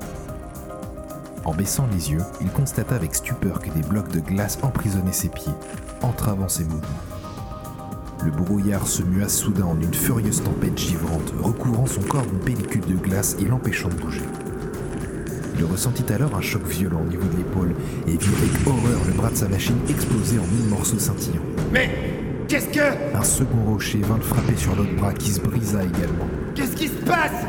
[1.45, 5.29] En baissant les yeux, il constata avec stupeur que des blocs de glace emprisonnaient ses
[5.29, 5.53] pieds,
[6.01, 6.81] entravant ses mouvements.
[8.23, 12.81] Le brouillard se mua soudain en une furieuse tempête givrante, recouvrant son corps d'une pellicule
[12.81, 14.23] de glace et l'empêchant de bouger.
[15.57, 17.75] Il ressentit alors un choc violent au niveau de l'épaule
[18.07, 21.45] et vit avec horreur le bras de sa machine exploser en mille morceaux scintillants.
[21.71, 21.89] Mais
[22.47, 23.15] qu'est-ce que...
[23.15, 26.25] Un second rocher vint le frapper sur l'autre bras qui se brisa également.
[26.55, 27.45] Qu'est-ce qui se passe?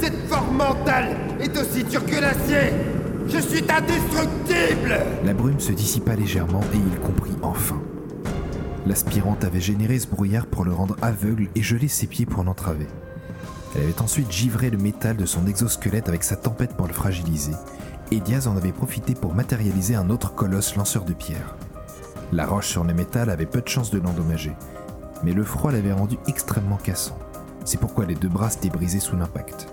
[0.00, 2.72] Cette forme mentale est aussi dure que l'acier
[3.28, 7.80] Je suis indestructible La brume se dissipa légèrement et il comprit enfin.
[8.86, 12.88] L'aspirante avait généré ce brouillard pour le rendre aveugle et gelé ses pieds pour l'entraver.
[13.76, 17.52] Elle avait ensuite givré le métal de son exosquelette avec sa tempête pour le fragiliser,
[18.10, 21.54] et Diaz en avait profité pour matérialiser un autre colosse lanceur de pierres.
[22.32, 24.56] La roche sur le métal avait peu de chances de l'endommager,
[25.22, 27.18] mais le froid l'avait rendu extrêmement cassant.
[27.64, 29.68] C'est pourquoi les deux bras s'étaient brisés sous l'impact.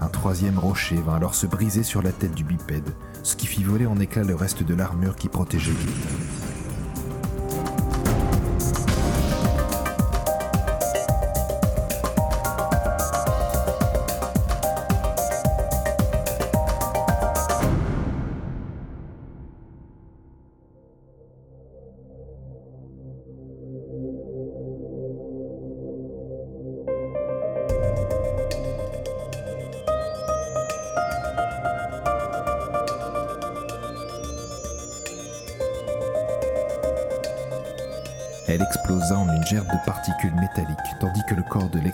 [0.00, 3.64] Un troisième rocher vint alors se briser sur la tête du bipède, ce qui fit
[3.64, 5.72] voler en éclats le reste de l'armure qui protégeait.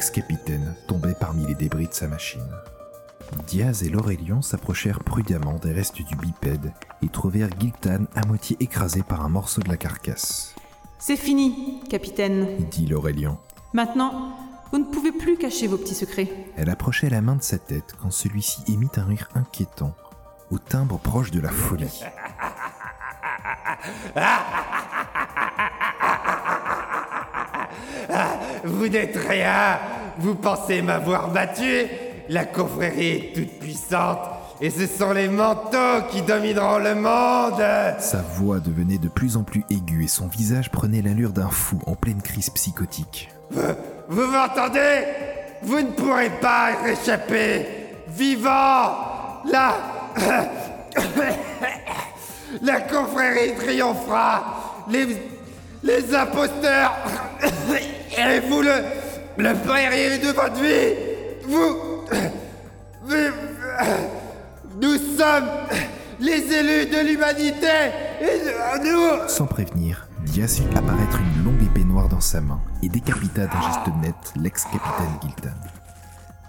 [0.03, 2.43] L'ex-capitaine tombait parmi les débris de sa machine.
[3.47, 9.05] Diaz et Laurelion s'approchèrent prudemment des restes du bipède et trouvèrent Giltan à moitié écrasé
[9.05, 10.57] par un morceau de la carcasse.
[10.99, 12.49] C'est fini, capitaine.
[12.69, 13.39] Dit Laurelion.
[13.75, 14.37] Maintenant,
[14.73, 16.33] vous ne pouvez plus cacher vos petits secrets.
[16.57, 19.95] Elle approchait la main de sa tête quand celui-ci émit un rire inquiétant,
[20.51, 22.03] au timbre proche de la folie.
[28.65, 29.79] Vous n'êtes rien
[30.19, 31.87] Vous pensez m'avoir battu?
[32.29, 34.19] La confrérie est toute puissante
[34.61, 37.63] et ce sont les manteaux qui domineront le monde.
[37.99, 41.81] Sa voix devenait de plus en plus aiguë et son visage prenait l'allure d'un fou
[41.87, 43.31] en pleine crise psychotique.
[44.09, 45.05] Vous m'entendez?
[45.63, 47.67] Vous ne pourrez pas y échapper.
[48.09, 49.41] Vivant!
[49.51, 49.75] Là
[52.63, 54.85] La confrérie triomphera.
[54.89, 55.07] Les,
[55.83, 56.93] les imposteurs
[58.19, 58.75] Et vous le,
[59.39, 60.95] le paieriez de votre vie
[61.49, 61.77] Vous...
[63.05, 63.17] vous-
[64.81, 65.49] Nous sommes
[66.21, 67.91] les élus de l'humanité
[68.21, 69.29] et nous...
[69.29, 73.61] Sans prévenir, Diaz fit apparaître une longue épée noire dans sa main et décapita d'un
[73.61, 75.57] geste net l'ex-capitaine Giltan.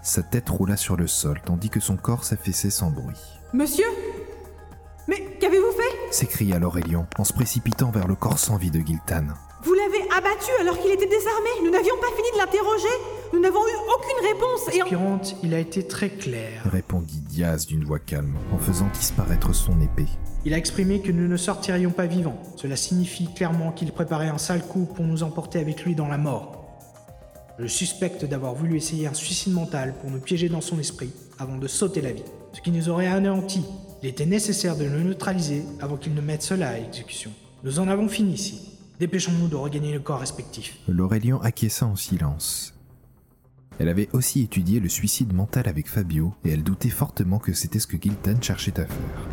[0.03, 3.19] Sa tête roula sur le sol tandis que son corps s'affaissait sans bruit.
[3.53, 3.85] Monsieur?
[5.07, 6.13] Mais qu'avez-vous fait?
[6.13, 9.25] S'écria Laurelion en se précipitant vers le corps sans vie de Giltan.
[10.15, 11.49] Abattu alors qu'il était désarmé.
[11.63, 12.93] Nous n'avions pas fini de l'interroger.
[13.33, 14.75] Nous n'avons eu aucune réponse.
[14.75, 16.61] Et Aspirante, il a été très clair.
[16.71, 20.05] Répondit Diaz d'une voix calme en faisant disparaître son épée.
[20.45, 22.39] Il a exprimé que nous ne sortirions pas vivants.
[22.57, 26.19] Cela signifie clairement qu'il préparait un sale coup pour nous emporter avec lui dans la
[26.19, 26.63] mort.
[27.57, 31.57] Je suspecte d'avoir voulu essayer un suicide mental pour nous piéger dans son esprit avant
[31.57, 33.65] de sauter la vie, ce qui nous aurait anéantis.
[34.03, 37.31] Il était nécessaire de le neutraliser avant qu'il ne mette cela à exécution.
[37.63, 38.72] Nous en avons fini ici.
[39.03, 40.77] Dépêchons-nous de regagner le corps respectif.
[40.87, 42.73] Laurelion acquiesça en silence.
[43.77, 47.79] Elle avait aussi étudié le suicide mental avec Fabio et elle doutait fortement que c'était
[47.79, 49.27] ce que Giltan cherchait à faire.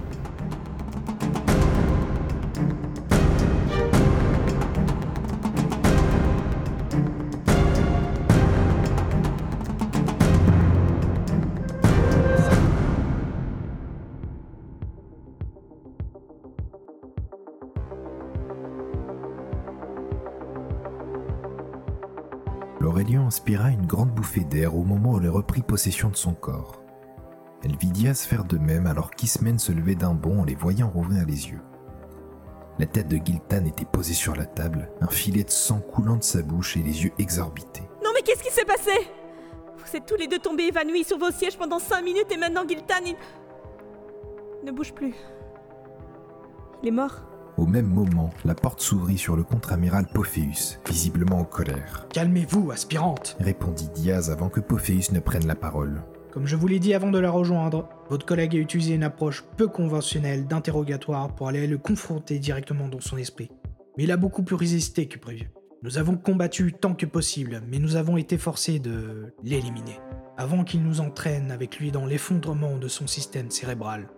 [23.31, 26.83] Inspira une grande bouffée d'air au moment où elle reprit possession de son corps.
[27.63, 30.91] Elle vit Diaz faire de même alors qu'Ismen se levait d'un bond en les voyant
[30.91, 31.61] rouvrir les yeux.
[32.81, 36.25] La tête de Giltan était posée sur la table, un filet de sang coulant de
[36.25, 37.89] sa bouche et les yeux exorbités.
[38.03, 38.91] Non mais qu'est-ce qui s'est passé?
[39.77, 42.67] Vous êtes tous les deux tombés évanouis sur vos sièges pendant 5 minutes et maintenant
[42.67, 43.15] Giltan, il...
[44.67, 45.15] ne bouge plus.
[46.83, 47.30] Il est mort
[47.61, 52.07] Au même moment, la porte s'ouvrit sur le contre-amiral Pophéus, visiblement en colère.
[52.11, 53.37] Calmez-vous, aspirante.
[53.39, 56.03] Répondit Diaz avant que Pophéus ne prenne la parole.
[56.33, 59.45] Comme je vous l'ai dit avant de la rejoindre, votre collègue a utilisé une approche
[59.59, 63.51] peu conventionnelle d'interrogatoire pour aller le confronter directement dans son esprit.
[63.99, 65.51] Mais il a beaucoup plus résisté que prévu.
[65.83, 70.01] Nous avons combattu tant que possible, mais nous avons été forcés de l'éliminer.
[70.39, 74.09] Avant qu'il nous entraîne avec lui dans l'effondrement de son système cérébral.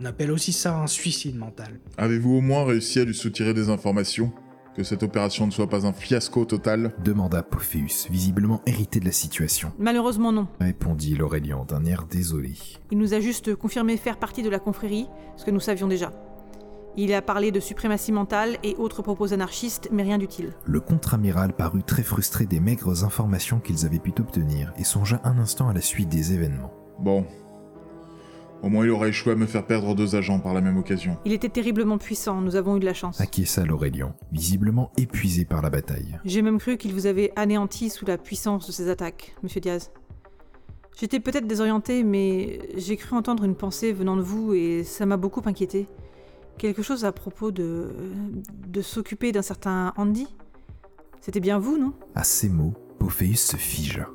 [0.00, 1.80] On appelle aussi ça un suicide mental.
[1.96, 4.32] Avez-vous au moins réussi à lui soutirer des informations
[4.76, 9.12] Que cette opération ne soit pas un fiasco total Demanda Pophéus, visiblement hérité de la
[9.12, 9.72] situation.
[9.78, 10.46] Malheureusement non.
[10.60, 12.52] Répondit l'Aurélien d'un air désolé.
[12.92, 16.12] Il nous a juste confirmé faire partie de la confrérie, ce que nous savions déjà.
[16.96, 20.52] Il a parlé de suprématie mentale et autres propos anarchistes, mais rien d'utile.
[20.64, 25.38] Le contre-amiral parut très frustré des maigres informations qu'ils avaient pu obtenir et songea un
[25.38, 26.72] instant à la suite des événements.
[26.98, 27.24] Bon.
[28.62, 31.16] Au moins il aurait échoué à me faire perdre deux agents par la même occasion.
[31.24, 33.20] Il était terriblement puissant, nous avons eu de la chance.
[33.20, 36.18] Acquiesça l'Aurélien, visiblement épuisé par la bataille.
[36.24, 39.90] J'ai même cru qu'il vous avait anéanti sous la puissance de ses attaques, monsieur Diaz.
[40.98, 45.16] J'étais peut-être désorienté, mais j'ai cru entendre une pensée venant de vous et ça m'a
[45.16, 45.86] beaucoup inquiété.
[46.58, 47.90] Quelque chose à propos de.
[48.66, 50.26] de s'occuper d'un certain Andy?
[51.20, 51.92] C'était bien vous, non?
[52.16, 54.08] À ces mots, Pophéus se figea.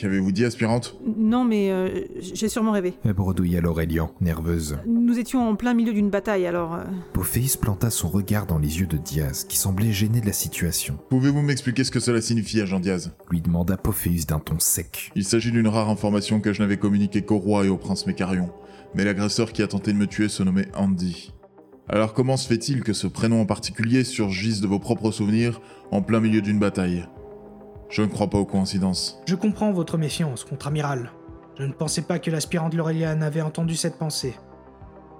[0.00, 0.96] Qu'avez-vous dit, aspirante?
[1.16, 2.94] Non, mais euh, j'ai sûrement rêvé.
[3.04, 4.78] Elle bredouilla l'Aurélien, nerveuse.
[4.86, 6.74] Nous étions en plein milieu d'une bataille, alors.
[6.74, 10.32] euh, Pophéus planta son regard dans les yeux de Diaz, qui semblait gêné de la
[10.32, 10.98] situation.
[11.10, 13.12] Pouvez-vous m'expliquer ce que cela signifie, agent Diaz?
[13.30, 15.10] Lui demanda Pophéus d'un ton sec.
[15.16, 18.50] Il s'agit d'une rare information que je n'avais communiquée qu'au roi et au prince Mécarion.
[18.94, 21.32] Mais l'agresseur qui a tenté de me tuer se nommait Andy.
[21.88, 26.02] Alors comment se fait-il que ce prénom en particulier surgisse de vos propres souvenirs en
[26.02, 27.04] plein milieu d'une bataille?
[27.88, 29.20] Je ne crois pas aux coïncidences.
[29.26, 31.10] Je comprends votre méfiance, contre-amiral.
[31.58, 34.36] Je ne pensais pas que l'aspirante Laureliane avait entendu cette pensée.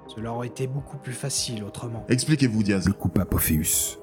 [0.07, 2.05] Cela aurait été beaucoup plus facile autrement.
[2.09, 2.87] Expliquez-vous, Diaz.
[2.87, 3.99] Le coupa Pophéus.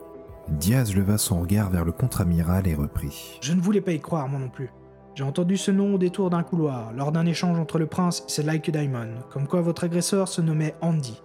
[0.49, 3.39] Diaz leva son regard vers le contre-amiral et reprit.
[3.41, 4.69] Je ne voulais pas y croire, moi non plus.
[5.15, 8.43] J'ai entendu ce nom au détour d'un couloir, lors d'un échange entre le prince et
[8.43, 11.21] Like Diamond, comme quoi votre agresseur se nommait Andy.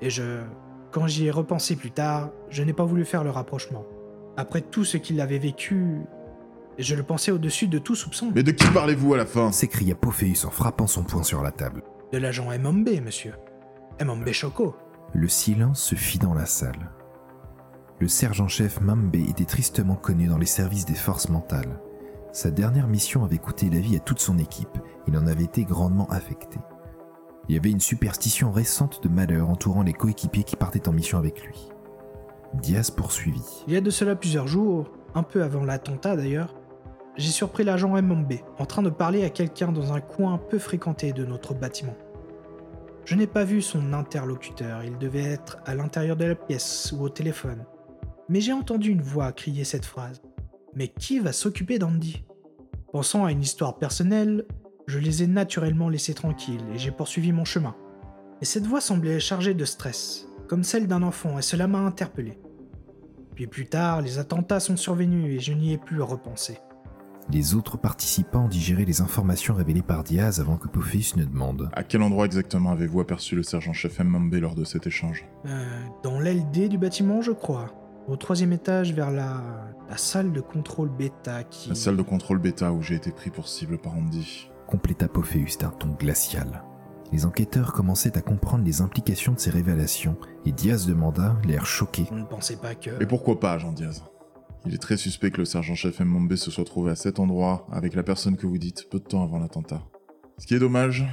[0.00, 0.40] Et je...
[0.92, 3.84] Quand j'y ai repensé plus tard, je n'ai pas voulu faire le rapprochement.
[4.36, 6.02] Après tout ce qu'il avait vécu,
[6.78, 8.32] je le pensais au-dessus de tout soupçon.
[8.34, 9.52] Mais de qui parlez-vous à la fin?
[9.52, 11.82] S'écria Pophéus en frappant son poing sur la table.
[12.12, 13.34] De l'agent Mmb, monsieur.
[14.00, 14.74] Mmb Choco.
[15.12, 16.90] Le silence se fit dans la salle.
[18.00, 21.80] Le sergent-chef Mambe était tristement connu dans les services des forces mentales.
[22.32, 24.76] Sa dernière mission avait coûté la vie à toute son équipe.
[25.06, 26.58] Il en avait été grandement affecté.
[27.48, 31.18] Il y avait une superstition récente de malheur entourant les coéquipiers qui partaient en mission
[31.18, 31.68] avec lui.
[32.54, 33.64] Diaz poursuivit.
[33.68, 36.54] Il y a de cela plusieurs jours, un peu avant l'attentat d'ailleurs,
[37.16, 41.12] j'ai surpris l'agent Mmb en train de parler à quelqu'un dans un coin peu fréquenté
[41.12, 41.96] de notre bâtiment.
[43.04, 47.02] Je n'ai pas vu son interlocuteur, il devait être à l'intérieur de la pièce ou
[47.02, 47.64] au téléphone.
[48.28, 50.22] Mais j'ai entendu une voix crier cette phrase.
[50.74, 52.24] Mais qui va s'occuper d'Andy?
[52.90, 54.46] Pensant à une histoire personnelle,
[54.86, 57.76] je les ai naturellement laissés tranquilles et j'ai poursuivi mon chemin.
[58.40, 62.38] Mais cette voix semblait chargée de stress, comme celle d'un enfant, et cela m'a interpellé.
[63.34, 66.58] Puis plus tard, les attentats sont survenus et je n'y ai plus repensé.
[67.30, 71.70] Les autres participants digéraient les informations révélées par Diaz avant que Pophéus ne demande.
[71.72, 75.24] À quel endroit exactement avez-vous aperçu le sergent-chef Mmb lors de cet échange?
[75.46, 75.64] Euh,
[76.02, 77.66] dans l'aile D du bâtiment, je crois.
[78.06, 79.42] Au troisième étage, vers la,
[79.88, 81.70] la salle de contrôle bêta qui...
[81.70, 84.50] La salle de contrôle bêta où j'ai été pris pour cible par Andy.
[84.66, 86.62] Compléta Pophéus d'un ton glacial.
[87.12, 92.06] Les enquêteurs commençaient à comprendre les implications de ces révélations, et Diaz demanda, l'air choqué.
[92.10, 93.02] On ne pensait pas que...
[93.02, 94.02] Et pourquoi pas, Jean Diaz?
[94.66, 97.94] Il est très suspect que le sergent-chef Mmb se soit trouvé à cet endroit avec
[97.94, 99.82] la personne que vous dites peu de temps avant l'attentat.
[100.38, 101.04] Ce qui est dommage,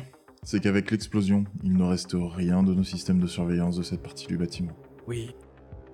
[0.43, 4.27] c'est qu'avec l'explosion, il ne reste rien de nos systèmes de surveillance de cette partie
[4.27, 4.71] du bâtiment.
[5.05, 5.35] Oui.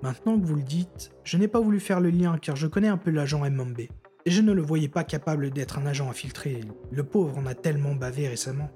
[0.04, 2.90] Maintenant que vous le dites, je n'ai pas voulu faire le lien car je connais
[2.90, 3.80] un peu l'agent Mmb.
[3.80, 6.62] Et je ne le voyais pas capable d'être un agent infiltré.
[6.92, 8.70] Le pauvre en a tellement bavé récemment.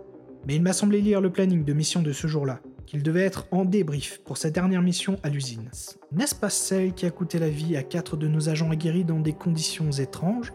[0.48, 3.48] Mais il m'a semblé lire le planning de mission de ce jour-là, qu'il devait être
[3.52, 5.70] en débrief pour sa dernière mission à l'usine.
[6.12, 9.22] N'est-ce pas celle qui a coûté la vie à quatre de nos agents aguerris dans
[9.22, 10.52] des conditions étranges?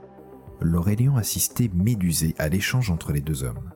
[0.61, 3.71] L'Aurélien assistait médusé à l'échange entre les deux hommes.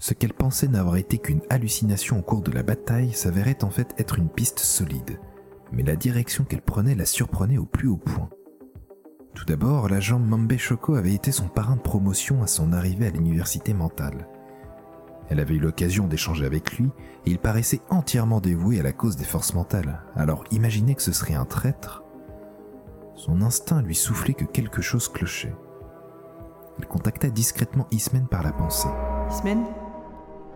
[0.00, 3.94] Ce qu'elle pensait n'avoir été qu'une hallucination au cours de la bataille s'avérait en fait
[3.98, 5.20] être une piste solide,
[5.70, 8.30] mais la direction qu'elle prenait la surprenait au plus haut point.
[9.36, 13.10] Tout d'abord, l'agent Mambe Choco avait été son parrain de promotion à son arrivée à
[13.10, 14.26] l'université mentale.
[15.30, 16.90] Elle avait eu l'occasion d'échanger avec lui
[17.24, 20.02] et il paraissait entièrement dévoué à la cause des forces mentales.
[20.16, 22.02] Alors imaginez que ce serait un traître.
[23.14, 25.54] Son instinct lui soufflait que quelque chose clochait.
[26.78, 28.88] Il contacta discrètement Ismen par la pensée.
[29.30, 29.64] Ismen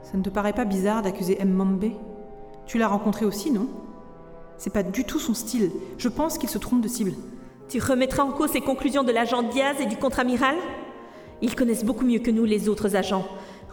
[0.03, 1.53] Ça ne te paraît pas bizarre d'accuser M.
[1.53, 1.93] Mambe?
[2.67, 3.69] Tu l'as rencontré aussi, non?
[4.57, 5.71] C'est pas du tout son style.
[5.99, 7.13] Je pense qu'il se trompe de cible.
[7.69, 10.57] Tu remettras en cause ces conclusions de l'agent Diaz et du contre-amiral?
[11.43, 13.27] Ils connaissent beaucoup mieux que nous les autres agents.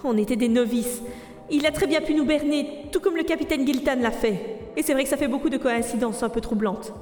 [0.03, 1.01] On était des novices.
[1.49, 4.59] Il a très bien pu nous berner, tout comme le capitaine Giltan l'a fait.
[4.77, 6.93] Et c'est vrai que ça fait beaucoup de coïncidences un peu troublantes.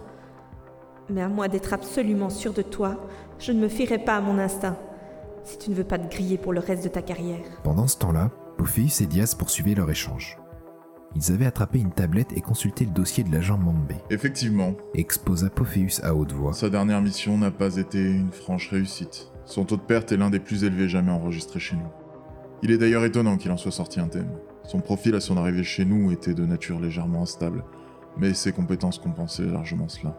[1.09, 2.97] Mais à moi d'être absolument sûr de toi,
[3.39, 4.77] je ne me fierai pas à mon instinct.
[5.43, 7.39] Si tu ne veux pas te griller pour le reste de ta carrière.
[7.63, 10.37] Pendant ce temps-là, Pophéus et Diaz poursuivaient leur échange.
[11.15, 13.93] Ils avaient attrapé une tablette et consulté le dossier de l'agent Mambe.
[14.11, 16.53] Effectivement, Exposa Pophéus à haute voix.
[16.53, 19.31] sa dernière mission n'a pas été une franche réussite.
[19.45, 21.89] Son taux de perte est l'un des plus élevés jamais enregistrés chez nous.
[22.61, 24.31] Il est d'ailleurs étonnant qu'il en soit sorti un thème.
[24.63, 27.63] Son profil à son arrivée chez nous était de nature légèrement instable,
[28.17, 30.17] mais ses compétences compensaient largement cela.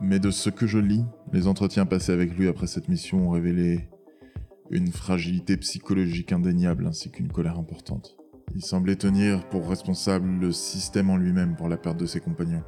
[0.00, 3.30] Mais de ce que je lis, les entretiens passés avec lui après cette mission ont
[3.30, 3.88] révélé
[4.70, 8.16] une fragilité psychologique indéniable ainsi qu'une colère importante.
[8.54, 12.62] Il semblait tenir pour responsable le système en lui-même pour la perte de ses compagnons.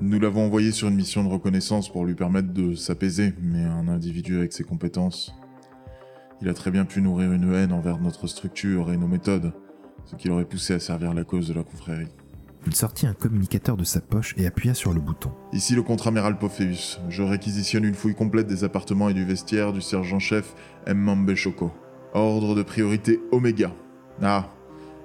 [0.00, 3.88] Nous l'avons envoyé sur une mission de reconnaissance pour lui permettre de s'apaiser, mais un
[3.88, 5.32] individu avec ses compétences,
[6.42, 9.52] il a très bien pu nourrir une haine envers notre structure et nos méthodes,
[10.04, 12.08] ce qui l'aurait poussé à servir la cause de la confrérie.
[12.66, 15.30] Il sortit un communicateur de sa poche et appuya sur le bouton.
[15.52, 17.00] Ici le contre-amiral Pophéus.
[17.08, 20.54] Je réquisitionne une fouille complète des appartements et du vestiaire du sergent-chef
[20.86, 20.98] M.
[20.98, 21.70] Mambe Choco.
[22.12, 23.72] Ordre de priorité Oméga.
[24.20, 24.48] Ah,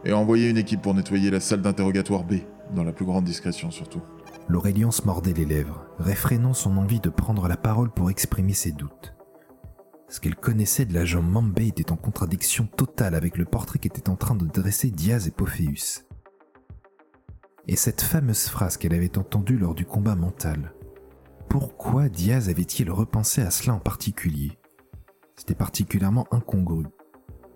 [0.05, 2.38] et envoyer une équipe pour nettoyer la salle d'interrogatoire B,
[2.75, 4.01] dans la plus grande discrétion surtout.
[4.47, 8.71] L'Aurélien se mordait les lèvres, réfrénant son envie de prendre la parole pour exprimer ses
[8.71, 9.16] doutes.
[10.10, 14.16] Ce qu'elle connaissait de l'agent Mambe était en contradiction totale avec le portrait qu'étaient en
[14.16, 16.05] train de dresser Diaz et Pophéus.
[17.68, 20.74] Et cette fameuse phrase qu'elle avait entendue lors du combat mental.
[21.49, 24.58] Pourquoi Diaz avait-il repensé à cela en particulier?
[25.36, 26.86] C'était particulièrement incongru.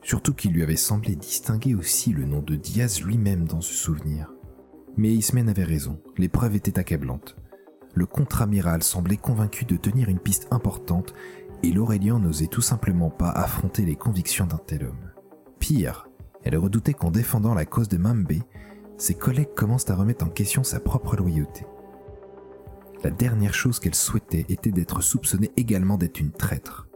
[0.02, 4.30] Surtout qu'il lui avait semblé distinguer aussi le nom de Diaz lui-même dans ce souvenir.
[4.98, 7.38] Mais Ismen avait raison, les preuves étaient accablantes.
[7.94, 11.14] Le contre-amiral semblait convaincu de tenir une piste importante
[11.64, 15.12] et l'Aurélien n'osait tout simplement pas affronter les convictions d'un tel homme.
[15.60, 16.08] Pire,
[16.44, 18.34] elle redoutait qu'en défendant la cause de Mambe,
[18.98, 21.66] ses collègues commencent à remettre en question sa propre loyauté.
[23.04, 26.88] La dernière chose qu'elle souhaitait était d'être soupçonnée également d'être une traître.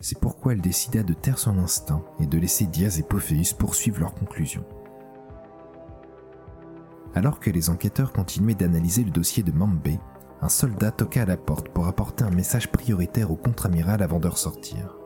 [0.00, 4.00] C'est pourquoi elle décida de taire son instinct et de laisser Diaz et Pophéus poursuivre
[4.00, 4.66] leurs conclusions.
[7.14, 9.88] Alors que les enquêteurs continuaient d'analyser le dossier de Mambe,
[10.44, 14.28] un soldat toqua à la porte pour apporter un message prioritaire au contre-amiral avant de
[14.28, 14.98] ressortir.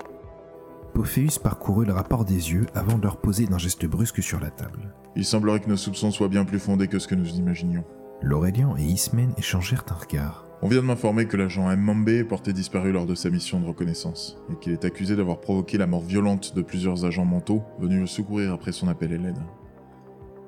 [0.94, 4.50] Pophéus parcourut le rapport des yeux avant de leur poser d'un geste brusque sur la
[4.50, 4.92] table.
[5.14, 7.84] Il semblerait que nos soupçons soient bien plus fondés que ce que nous imaginions.
[8.20, 10.44] L'Aurélien et Ismen échangèrent un regard.
[10.60, 11.82] On vient de m'informer que l'agent M.
[11.82, 15.38] Mambe est porté disparu lors de sa mission de reconnaissance, et qu'il est accusé d'avoir
[15.38, 19.18] provoqué la mort violente de plusieurs agents mentaux venus le secourir après son appel à
[19.18, 19.38] l'aide.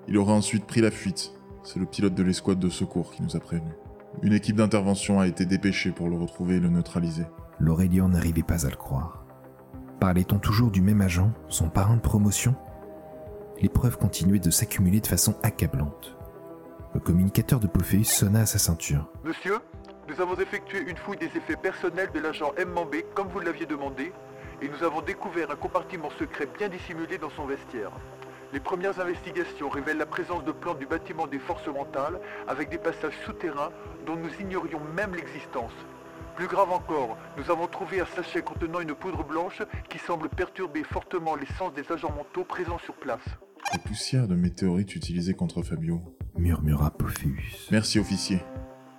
[0.09, 1.33] Il aurait ensuite pris la fuite.
[1.63, 3.77] C'est le pilote de l'escouade de secours qui nous a prévenus.
[4.23, 7.27] Une équipe d'intervention a été dépêchée pour le retrouver et le neutraliser.
[7.59, 9.25] L'Aurélien n'arrivait pas à le croire.
[9.99, 12.55] Parlait-on toujours du même agent, son parrain de promotion?
[13.61, 16.17] Les preuves continuaient de s'accumuler de façon accablante.
[16.95, 19.09] Le communicateur de Pophéus sonna à sa ceinture.
[19.25, 19.59] Monsieur,
[20.09, 22.71] nous avons effectué une fouille des effets personnels de l'agent M.
[22.71, 24.13] Mambé comme vous l'aviez demandé,
[24.61, 27.93] et nous avons découvert un compartiment secret bien dissimulé dans son vestiaire.
[28.53, 32.79] Les premières investigations révèlent la présence de plans du bâtiment des forces mentales avec des
[32.79, 33.71] passages souterrains
[34.07, 35.73] dont nous ignorions même l'existence.
[36.35, 40.83] Plus grave encore, nous avons trouvé un sachet contenant une poudre blanche qui semble perturber
[40.83, 43.21] fortement les sens des agents mentaux présents sur place.
[43.73, 46.01] La poussière de météorite utilisée contre Fabio.
[46.37, 47.69] murmura Pophéus.
[47.71, 48.41] Merci, officier.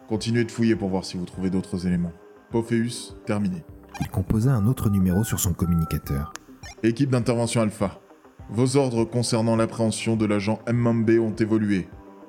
[0.07, 2.13] Continuez de fouiller pour voir si vous trouvez d'autres éléments.
[2.51, 3.65] Pophéus, terminé.
[3.99, 6.31] Il composa un autre numéro sur son communicateur.
[6.83, 7.99] Équipe d'intervention Alpha.
[8.53, 11.87] Vos ordres concernant l'appréhension de l'agent Mmambe ont évolué.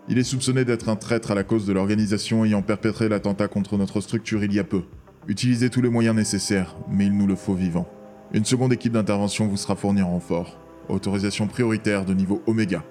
[0.09, 3.77] Il est soupçonné d'être un traître à la cause de l'organisation ayant perpétré l'attentat contre
[3.77, 4.85] notre structure il y a peu.
[5.27, 7.89] Utilisez tous les moyens nécessaires, mais il nous le faut vivant.
[8.33, 10.61] Une seconde équipe d'intervention vous sera fournie en renfort.
[10.89, 12.85] Autorisation prioritaire de niveau Oméga.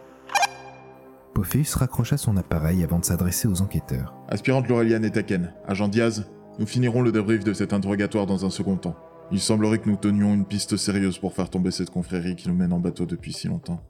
[1.34, 4.14] Pophéus raccrocha son appareil avant de s'adresser aux enquêteurs.
[4.28, 6.30] Aspirante Laureliane et Taken, agent Diaz,
[6.60, 8.98] nous finirons le débrief de cet interrogatoire dans un second temps.
[9.34, 12.56] Il semblerait que nous tenions une piste sérieuse pour faire tomber cette confrérie qui nous
[12.56, 13.82] mène en bateau depuis si longtemps.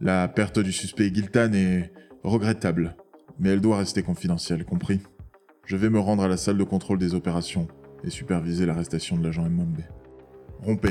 [0.00, 1.90] La perte du suspect Giltan est
[2.22, 2.94] regrettable,
[3.38, 5.00] mais elle doit rester confidentielle, compris?
[5.64, 7.66] Je vais me rendre à la salle de contrôle des opérations
[8.02, 9.80] et superviser l'arrestation de l'agent Mbembe.
[10.60, 10.90] Rompez.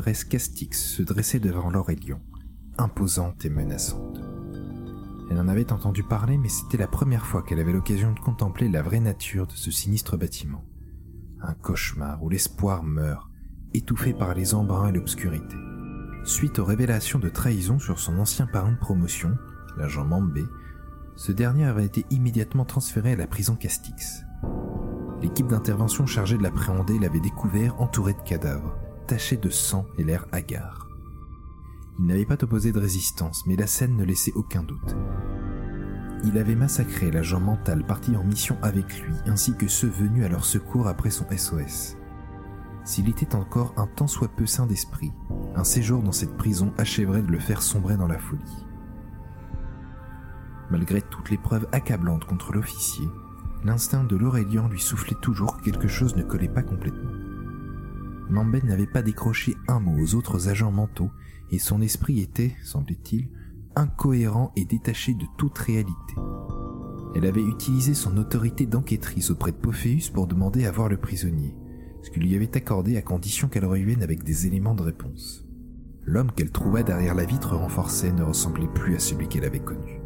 [0.00, 2.20] Castix se dressait devant l'Aurélien,
[2.78, 4.20] imposante et menaçante.
[5.30, 8.68] Elle en avait entendu parler, mais c'était la première fois qu'elle avait l'occasion de contempler
[8.68, 10.64] la vraie nature de ce sinistre bâtiment.
[11.40, 13.30] Un cauchemar où l'espoir meurt,
[13.72, 15.56] étouffé par les embruns et l'obscurité.
[16.24, 19.36] Suite aux révélations de trahison sur son ancien parrain de promotion,
[19.76, 20.44] l'agent Mambé,
[21.16, 24.24] ce dernier avait été immédiatement transféré à la prison Castix.
[25.22, 28.76] L'équipe d'intervention chargée de l'appréhender l'avait découvert entouré de cadavres,
[29.06, 30.88] taché de sang et l'air hagard.
[31.98, 34.96] Il n'avait pas opposé de résistance, mais la scène ne laissait aucun doute.
[36.24, 40.28] Il avait massacré l'agent mental parti en mission avec lui, ainsi que ceux venus à
[40.28, 41.96] leur secours après son SOS.
[42.84, 45.12] S'il était encore un tant soit peu sain d'esprit,
[45.54, 48.66] un séjour dans cette prison achèverait de le faire sombrer dans la folie.
[50.70, 53.06] Malgré toutes les preuves accablantes contre l'officier,
[53.64, 57.13] L'instinct de l'Aurélien lui soufflait toujours que quelque chose ne collait pas complètement.
[58.30, 61.10] Mambé n'avait pas décroché un mot aux autres agents mentaux
[61.50, 63.28] et son esprit était, semblait-il,
[63.76, 66.14] incohérent et détaché de toute réalité.
[67.14, 71.54] Elle avait utilisé son autorité d'enquêtrice auprès de Pophéus pour demander à voir le prisonnier,
[72.02, 75.46] ce qu'il lui avait accordé à condition qu'elle revienne avec des éléments de réponse.
[76.06, 80.00] L'homme qu'elle trouva derrière la vitre renforcée ne ressemblait plus à celui qu'elle avait connu.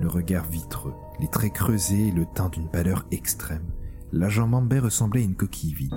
[0.00, 3.70] Le regard vitreux, les traits creusés et le teint d'une pâleur extrême,
[4.10, 5.94] l'agent Mambé ressemblait à une coquille vide.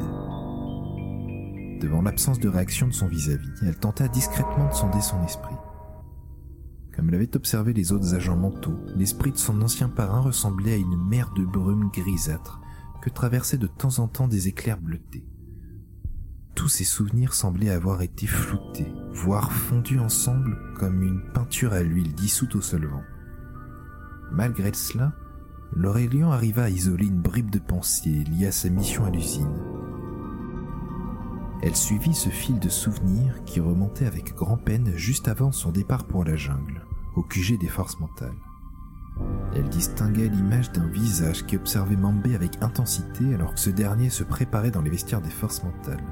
[1.80, 5.55] Devant l'absence de réaction de son vis-à-vis, elle tenta discrètement de sonder son esprit.
[6.95, 10.97] Comme avait observé les autres agents mentaux, l'esprit de son ancien parrain ressemblait à une
[11.07, 12.61] mer de brume grisâtre
[13.01, 15.26] que traversaient de temps en temps des éclairs bleutés.
[16.55, 22.13] Tous ces souvenirs semblaient avoir été floutés, voire fondus ensemble comme une peinture à l'huile
[22.13, 23.03] dissoute au solvant.
[24.32, 25.13] Malgré cela,
[25.76, 29.53] l'Aurélien arriva à isoler une bribe de pensée liée à sa mission à l'usine.
[31.62, 36.24] Elle suivit ce fil de souvenirs qui remontait avec grand-peine juste avant son départ pour
[36.24, 36.86] la jungle,
[37.16, 38.36] au QG des forces mentales.
[39.56, 44.24] Elle distinguait l'image d'un visage qui observait Mambé avec intensité alors que ce dernier se
[44.24, 46.03] préparait dans les vestiaires des forces mentales.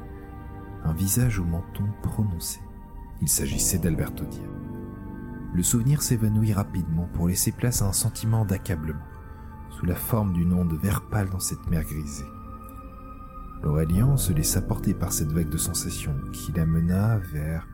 [0.85, 2.61] Un visage au menton prononcé.
[3.21, 4.47] Il s'agissait d'Alberto Dia.
[5.53, 9.03] Le souvenir s'évanouit rapidement pour laisser place à un sentiment d'accablement,
[9.69, 12.25] sous la forme d'une onde vert pâle dans cette mer grisée.
[13.63, 17.67] L'Aurélien se laissa porter par cette vague de sensations qui l'amena vers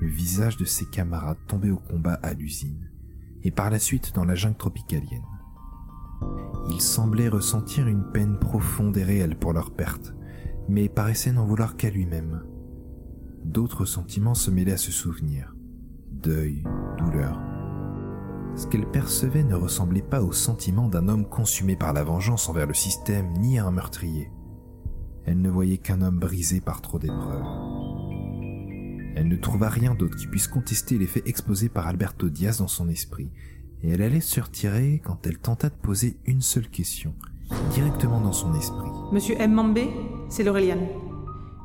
[0.00, 2.90] le visage de ses camarades tombés au combat à l'usine,
[3.44, 5.22] et par la suite dans la jungle tropicalienne.
[6.68, 10.14] Il semblait ressentir une peine profonde et réelle pour leur perte,
[10.68, 12.42] mais paraissait n'en vouloir qu'à lui-même.
[13.44, 15.54] D'autres sentiments se mêlaient à ce souvenir.
[16.10, 16.64] Deuil,
[16.98, 17.40] douleur.
[18.56, 22.66] Ce qu'elle percevait ne ressemblait pas aux sentiments d'un homme consumé par la vengeance envers
[22.66, 24.30] le système, ni à un meurtrier.
[25.26, 27.44] Elle ne voyait qu'un homme brisé par trop d'épreuves.
[29.16, 32.88] Elle ne trouva rien d'autre qui puisse contester l'effet exposé par Alberto Diaz dans son
[32.88, 33.30] esprit,
[33.82, 37.14] et elle allait se retirer quand elle tenta de poser une seule question,
[37.72, 38.90] directement dans son esprit.
[39.12, 39.52] Monsieur M.
[39.52, 39.88] Mambé,
[40.28, 40.78] c'est l'Aurélien.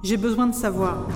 [0.04, 1.08] J'ai besoin de savoir.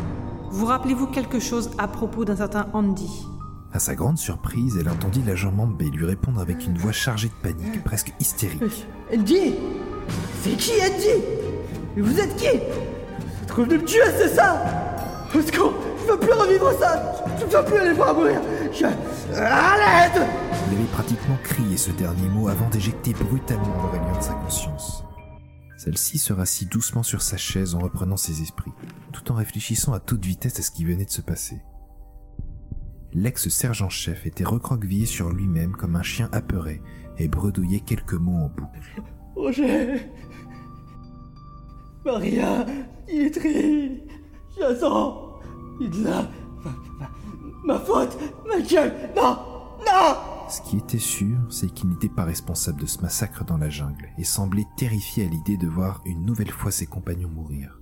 [0.52, 3.26] Vous rappelez-vous quelque chose à propos d'un certain Andy?
[3.74, 7.34] À sa grande surprise, elle entendit l'agent Mambé lui répondre avec une voix chargée de
[7.41, 8.86] panique, presque hystérique.
[9.14, 9.56] Andy
[10.41, 11.34] C'est qui Andy
[11.96, 12.48] Mais vous êtes qui?
[12.48, 14.64] Vous êtes revenu me tuer, c'est ça?
[15.34, 18.41] Au secours Je veux plus revivre ça Je ne veux plus aller voir mourir
[18.72, 18.86] Je...
[18.86, 20.28] À l'aide
[20.72, 25.04] Il avait pratiquement crié ce dernier mot avant d'éjecter brutalement l'Aurélien de sa conscience.
[25.78, 28.72] Celle-ci se rassit doucement sur sa chaise en reprenant ses esprits,
[29.12, 31.62] tout en réfléchissant à toute vitesse à ce qui venait de se passer.
[33.14, 36.82] L'ex-sergent-chef était recroquevillé sur lui-même comme un chien apeuré
[37.18, 39.02] et bredouillait quelques mots en boucle.
[39.36, 40.10] Roger
[42.06, 42.66] Maria
[43.08, 44.03] Dimitri
[44.56, 45.39] Jason
[45.80, 46.30] Idla
[46.64, 47.12] ma,
[47.66, 48.16] ma, faute
[48.47, 49.38] Ma gueule Non
[49.80, 50.16] Non
[50.47, 54.10] Ce qui était sûr, c'est qu'il n'était pas responsable de ce massacre dans la jungle
[54.20, 57.82] et semblait terrifié à l'idée de voir une nouvelle fois ses compagnons mourir.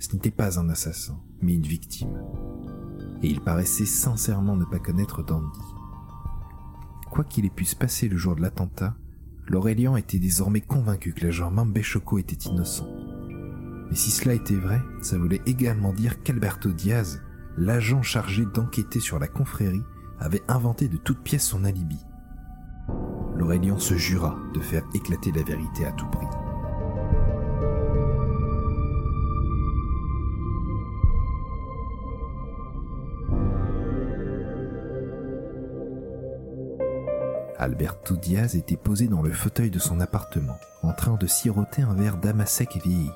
[0.00, 2.22] Ce n'était pas un assassin, mais une victime.
[3.22, 5.60] Et il paraissait sincèrement ne pas connaître Dandy.
[7.10, 8.96] Quoi qu'il ait pu se passer le jour de l'attentat,
[9.46, 12.86] l'Aurélien était désormais convaincu que l'agent Mambé Choco était innocent.
[13.90, 17.22] Mais si cela était vrai, ça voulait également dire qu'Alberto Diaz,
[17.56, 19.84] l'agent chargé d'enquêter sur la confrérie,
[20.18, 22.04] avait inventé de toutes pièces son alibi.
[23.36, 26.26] L'Aurélien se jura de faire éclater la vérité à tout prix.
[37.64, 41.94] Alberto Diaz était posé dans le fauteuil de son appartement, en train de siroter un
[41.94, 43.10] verre d'amasec vieilli.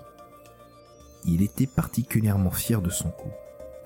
[1.31, 3.31] Il était particulièrement fier de son coup.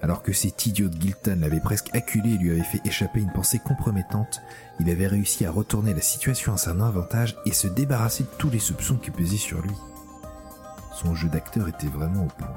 [0.00, 3.58] Alors que cet idiot de l'avait presque acculé et lui avait fait échapper une pensée
[3.58, 4.40] compromettante,
[4.78, 8.48] il avait réussi à retourner la situation à son avantage et se débarrasser de tous
[8.48, 9.74] les soupçons qui pesaient sur lui.
[10.94, 12.54] Son jeu d'acteur était vraiment au point.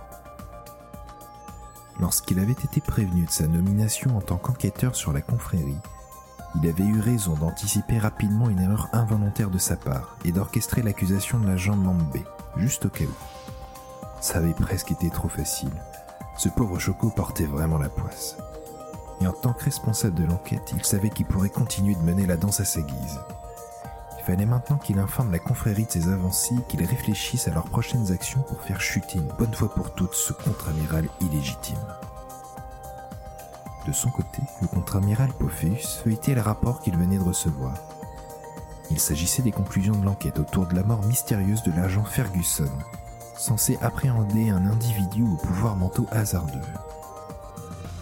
[2.00, 5.80] Lorsqu'il avait été prévenu de sa nomination en tant qu'enquêteur sur la confrérie,
[6.62, 11.40] il avait eu raison d'anticiper rapidement une erreur involontaire de sa part et d'orchestrer l'accusation
[11.40, 12.24] de l'agent Mambé,
[12.58, 13.35] juste au cas où.
[14.26, 15.70] Ça avait presque été trop facile.
[16.36, 18.38] Ce pauvre Choco portait vraiment la poisse.
[19.22, 22.36] Et en tant que responsable de l'enquête, il savait qu'il pourrait continuer de mener la
[22.36, 23.20] danse à sa guise.
[24.18, 27.70] Il fallait maintenant qu'il informe la confrérie de ses avancées et qu'il réfléchisse à leurs
[27.70, 31.78] prochaines actions pour faire chuter une bonne fois pour toutes ce contre-amiral illégitime.
[33.86, 37.76] De son côté, le contre-amiral Pophéus feuilletait le rapport qu'il venait de recevoir.
[38.90, 42.72] Il s'agissait des conclusions de l'enquête autour de la mort mystérieuse de l'agent Ferguson,
[43.38, 46.60] censé appréhender un individu aux pouvoirs mentaux hasardeux.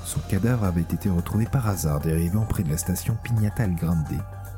[0.05, 4.05] Son cadavre avait été retrouvé par hasard dérivant près de la station Pignata El Grande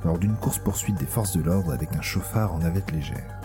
[0.03, 3.39] lors d'une course-poursuite des forces de l'ordre avec un chauffard en navette légère.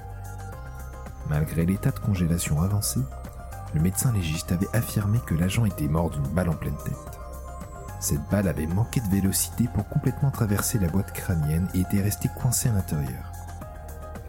[1.28, 3.00] Malgré l'état de congélation avancé,
[3.74, 7.18] le médecin légiste avait affirmé que l'agent était mort d'une balle en pleine tête.
[8.00, 12.30] Cette balle avait manqué de vélocité pour complètement traverser la boîte crânienne et était restée
[12.40, 13.29] coincée à l'intérieur.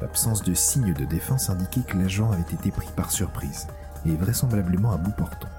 [0.02, 3.68] L'absence de signes de défense indiquait que l'agent avait été pris par surprise
[4.06, 5.49] et vraisemblablement à bout portant.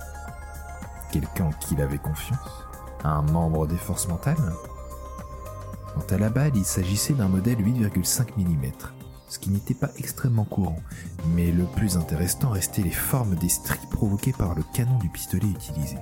[1.12, 2.66] Quelqu'un en qui il avait confiance?
[3.04, 4.52] Un membre des forces mentales?
[5.94, 8.72] Quant à la balle, il s'agissait d'un modèle 8,5 mm,
[9.28, 10.80] ce qui n'était pas extrêmement courant,
[11.34, 15.46] mais le plus intéressant restait les formes des stries provoquées par le canon du pistolet
[15.46, 15.98] utilisé.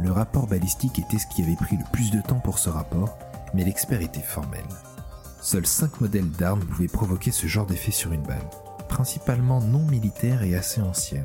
[0.00, 3.18] Le rapport balistique était ce qui avait pris le plus de temps pour ce rapport,
[3.54, 4.64] mais l'expert était formel.
[5.42, 8.48] Seuls 5 modèles d'armes pouvaient provoquer ce genre d'effet sur une balle,
[8.90, 11.24] principalement non militaires et assez anciennes.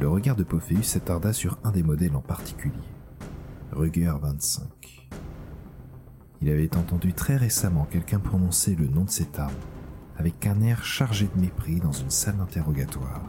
[0.00, 2.72] Le regard de Pophéus s'attarda sur un des modèles en particulier,
[3.72, 4.62] Ruger 25.
[6.40, 9.52] Il avait entendu très récemment quelqu'un prononcer le nom de cette arme,
[10.16, 13.26] avec un air chargé de mépris dans une salle d'interrogatoire.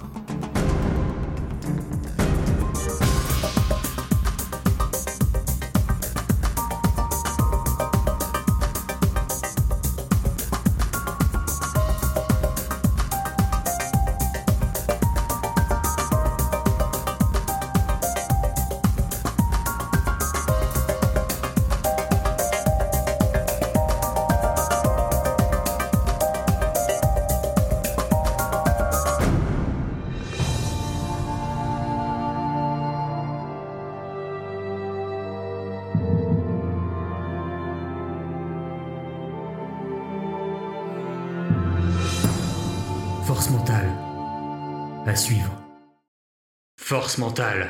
[47.03, 47.67] Force mentale.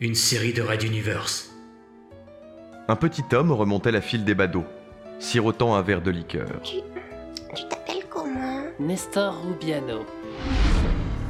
[0.00, 1.50] Une série de Red Universe.
[2.88, 4.64] Un petit homme remontait la file des badauds,
[5.18, 6.62] sirotant un verre de liqueur.
[6.62, 8.62] Tu t'appelles comment?
[8.80, 10.06] Nestor Rubiano.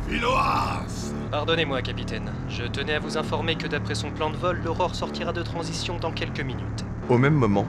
[0.08, 2.32] Philoas Pardonnez-moi, capitaine.
[2.48, 5.98] Je tenais à vous informer que d'après son plan de vol, l'aurore sortira de transition
[5.98, 6.84] dans quelques minutes.
[7.08, 7.66] Au même moment,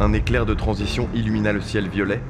[0.00, 2.22] un éclair de transition illumina le ciel violet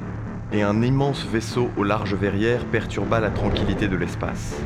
[0.51, 4.59] et un immense vaisseau aux larges verrières perturba la tranquillité de l'espace.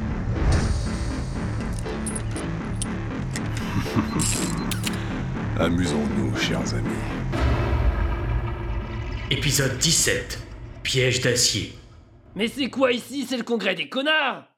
[5.60, 6.90] Amusons-nous, chers amis.
[9.30, 10.40] Épisode 17.
[10.84, 11.74] Piège d'acier.
[12.36, 13.26] Mais c'est quoi ici?
[13.28, 14.51] C'est le congrès des connards